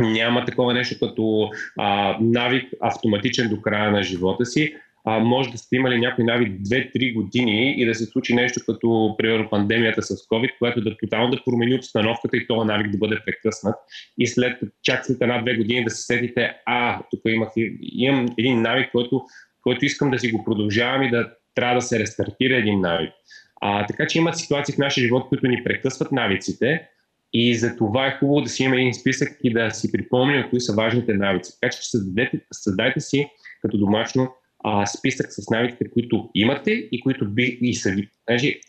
няма 0.00 0.44
такова 0.44 0.74
нещо 0.74 1.06
като 1.06 1.50
а, 1.78 2.18
навик 2.20 2.72
автоматичен 2.80 3.48
до 3.48 3.60
края 3.60 3.90
на 3.90 4.02
живота 4.02 4.46
си 4.46 4.76
а, 5.04 5.18
може 5.18 5.50
да 5.50 5.58
сте 5.58 5.76
имали 5.76 5.98
някой 5.98 6.24
навик 6.24 6.60
2-3 6.60 7.14
години 7.14 7.74
и 7.78 7.86
да 7.86 7.94
се 7.94 8.04
случи 8.04 8.34
нещо 8.34 8.60
като, 8.66 9.14
примерно, 9.18 9.50
пандемията 9.50 10.02
с 10.02 10.14
COVID, 10.14 10.58
което 10.58 10.80
да 10.80 10.96
тотално 10.96 11.30
да 11.30 11.44
промени 11.44 11.74
обстановката 11.74 12.36
и 12.36 12.46
този 12.46 12.66
навик 12.66 12.90
да 12.90 12.98
бъде 12.98 13.18
прекъснат. 13.26 13.74
И 14.18 14.26
след, 14.26 14.60
чак 14.82 15.06
след 15.06 15.20
една-две 15.20 15.56
години 15.56 15.84
да 15.84 15.90
се 15.90 16.02
сетите, 16.02 16.52
а, 16.66 17.00
тук 17.10 17.20
имах, 17.26 17.48
имам 17.80 18.26
един 18.38 18.62
навик, 18.62 18.88
който, 18.92 19.22
който 19.62 19.84
искам 19.84 20.10
да 20.10 20.18
си 20.18 20.30
го 20.30 20.44
продължавам 20.44 21.02
и 21.02 21.10
да 21.10 21.30
трябва 21.54 21.74
да 21.74 21.82
се 21.82 21.98
рестартира 21.98 22.56
един 22.56 22.80
навик. 22.80 23.12
А, 23.60 23.86
така 23.86 24.06
че 24.06 24.18
има 24.18 24.34
ситуации 24.34 24.74
в 24.74 24.78
нашия 24.78 25.02
живот, 25.02 25.28
които 25.28 25.46
ни 25.46 25.64
прекъсват 25.64 26.12
навиците, 26.12 26.88
и 27.36 27.54
за 27.54 27.76
това 27.76 28.06
е 28.06 28.16
хубаво 28.18 28.40
да 28.40 28.48
си 28.48 28.62
имаме 28.62 28.80
един 28.80 28.94
списък 28.94 29.28
и 29.44 29.52
да 29.52 29.70
си 29.70 29.92
припомним 29.92 30.44
кои 30.50 30.60
са 30.60 30.74
важните 30.74 31.14
навици. 31.14 31.52
Така 31.60 31.72
че 31.72 31.90
създадете, 31.90 32.40
създайте 32.52 33.00
си 33.00 33.28
като 33.62 33.78
домашно 33.78 34.28
а, 34.64 34.86
списък 34.86 35.26
с 35.32 35.50
навиците, 35.50 35.90
които 35.90 36.30
имате 36.34 36.70
и 36.70 37.00
които 37.00 37.30
би 37.30 37.58
и 37.60 37.74
са 37.74 37.90
ви. 37.90 38.08
Значи, 38.28 38.60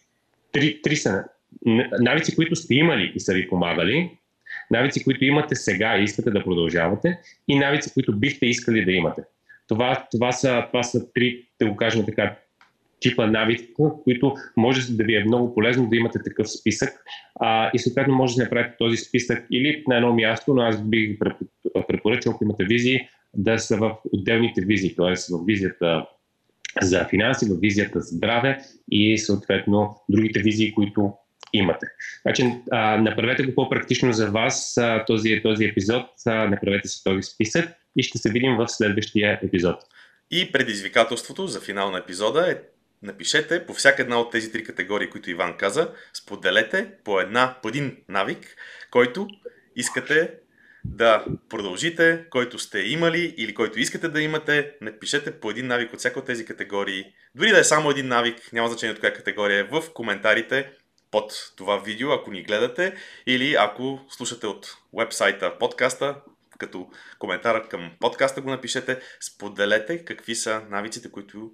три, 0.51 0.81
три 0.81 0.95
са 0.95 1.23
навици, 1.99 2.36
които 2.36 2.55
сте 2.55 2.75
имали 2.75 3.12
и 3.15 3.19
са 3.19 3.34
ви 3.34 3.47
помагали, 3.47 4.12
навици, 4.71 5.03
които 5.03 5.25
имате 5.25 5.55
сега 5.55 5.97
и 5.97 6.03
искате 6.03 6.31
да 6.31 6.43
продължавате, 6.43 7.19
и 7.47 7.55
навици, 7.55 7.93
които 7.93 8.15
бихте 8.15 8.45
искали 8.45 8.86
да 8.86 8.91
имате. 8.91 9.21
Това, 9.67 10.08
това, 10.12 10.31
са, 10.31 10.65
това 10.67 10.84
са 10.84 11.13
три, 11.13 11.45
да 11.62 11.69
го 11.69 11.75
кажем 11.75 12.05
така, 12.05 12.36
типа 12.99 13.27
навици, 13.27 13.73
които 14.03 14.36
може 14.58 14.91
да 14.91 15.03
ви 15.03 15.15
е 15.15 15.23
много 15.23 15.53
полезно 15.53 15.89
да 15.89 15.95
имате 15.95 16.19
такъв 16.23 16.49
списък 16.49 16.89
а, 17.39 17.71
и 17.73 17.79
съответно 17.79 18.15
може 18.15 18.36
да 18.36 18.43
направите 18.43 18.75
този 18.77 18.97
списък 18.97 19.45
или 19.51 19.84
на 19.88 19.95
едно 19.95 20.13
място, 20.13 20.53
но 20.53 20.62
аз 20.62 20.84
бих 20.84 21.19
препоръчал, 21.88 22.34
ако 22.34 22.43
имате 22.43 22.65
визии, 22.65 23.08
да 23.36 23.60
са 23.60 23.78
в 23.78 23.95
отделните 24.13 24.62
визии, 24.62 24.95
т.е. 24.95 25.13
в 25.13 25.45
визията 25.45 26.08
за 26.82 27.06
финанси, 27.10 27.45
в 27.45 27.60
визията 27.60 28.00
за 28.00 28.15
здраве 28.15 28.60
и 28.91 29.17
съответно 29.17 30.02
другите 30.10 30.39
визии, 30.39 30.74
които 30.74 31.13
имате. 31.54 31.88
Значи, 32.21 32.54
а, 32.71 32.98
направете 32.98 33.43
го 33.43 33.56
по-практично 33.56 34.13
за 34.13 34.32
вас 34.32 34.78
а, 34.78 35.06
този, 35.06 35.41
този 35.43 35.65
епизод, 35.65 36.06
а, 36.26 36.50
направете 36.50 36.88
си 36.88 37.04
този 37.04 37.21
списък 37.24 37.69
и 37.98 38.04
ще 38.04 38.17
се 38.17 38.32
видим 38.32 38.56
в 38.56 38.67
следващия 38.67 39.39
епизод. 39.43 39.76
И 40.32 40.52
предизвикателството 40.52 41.48
за 41.48 41.62
финал 41.62 41.91
на 41.91 41.98
епизода 41.98 42.52
е 42.52 42.56
напишете 43.02 43.65
по 43.65 43.74
всяка 43.74 44.02
една 44.02 44.19
от 44.19 44.32
тези 44.32 44.52
три 44.52 44.63
категории, 44.63 45.10
които 45.10 45.30
Иван 45.30 45.58
каза, 45.58 45.91
споделете 46.13 46.88
по, 47.04 47.19
една, 47.19 47.56
по 47.62 47.69
един 47.69 47.98
навик, 48.10 48.56
който 48.91 49.28
искате 49.76 50.32
да 50.86 51.26
продължите, 51.50 52.26
който 52.30 52.60
сте 52.60 52.80
имали 52.80 53.34
или 53.38 53.54
който 53.54 53.80
искате 53.80 54.10
да 54.10 54.21
имате, 54.21 54.76
напишете 54.82 55.39
по 55.39 55.50
един 55.50 55.67
навик 55.67 55.93
от 55.93 56.00
всяка 56.00 56.19
от 56.19 56.26
тези 56.26 56.45
категории. 56.45 57.06
Дори 57.36 57.52
да 57.52 57.60
е 57.60 57.63
само 57.63 57.89
един 57.89 58.08
навик, 58.08 58.54
няма 58.54 58.67
значение 58.67 58.93
от 58.93 59.00
коя 59.00 59.13
категория 59.13 59.60
е, 59.60 59.63
в 59.63 59.84
коментарите 59.93 60.71
под 61.12 61.32
това 61.56 61.78
видео, 61.78 62.12
ако 62.12 62.32
ни 62.32 62.43
гледате, 62.43 62.95
или 63.28 63.56
ако 63.60 64.00
слушате 64.10 64.48
от 64.48 64.78
вебсайта 64.93 65.58
подкаста, 65.60 66.15
като 66.58 66.89
коментар 67.19 67.67
към 67.67 67.91
подкаста 68.00 68.41
го 68.41 68.50
напишете, 68.50 69.00
споделете 69.21 70.06
какви 70.06 70.36
са 70.36 70.62
навиците, 70.69 71.12
които, 71.12 71.52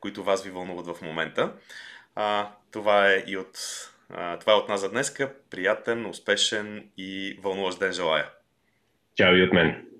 които 0.00 0.24
вас 0.24 0.44
ви 0.44 0.50
вълнуват 0.50 0.86
в 0.86 1.02
момента. 1.02 1.52
А, 2.14 2.50
това 2.70 3.12
е 3.12 3.24
и 3.26 3.36
от, 3.36 3.58
а, 4.10 4.38
това 4.38 4.52
е 4.52 4.56
от 4.56 4.68
нас 4.68 4.80
за 4.80 4.90
днеска. 4.90 5.32
Приятен, 5.50 6.06
успешен 6.06 6.90
и 6.96 7.38
вълнуващ 7.42 7.78
ден 7.78 7.92
желая! 7.92 8.41
Чао 9.14 9.34
и 9.36 9.42
от 9.42 9.52
мен. 9.52 9.91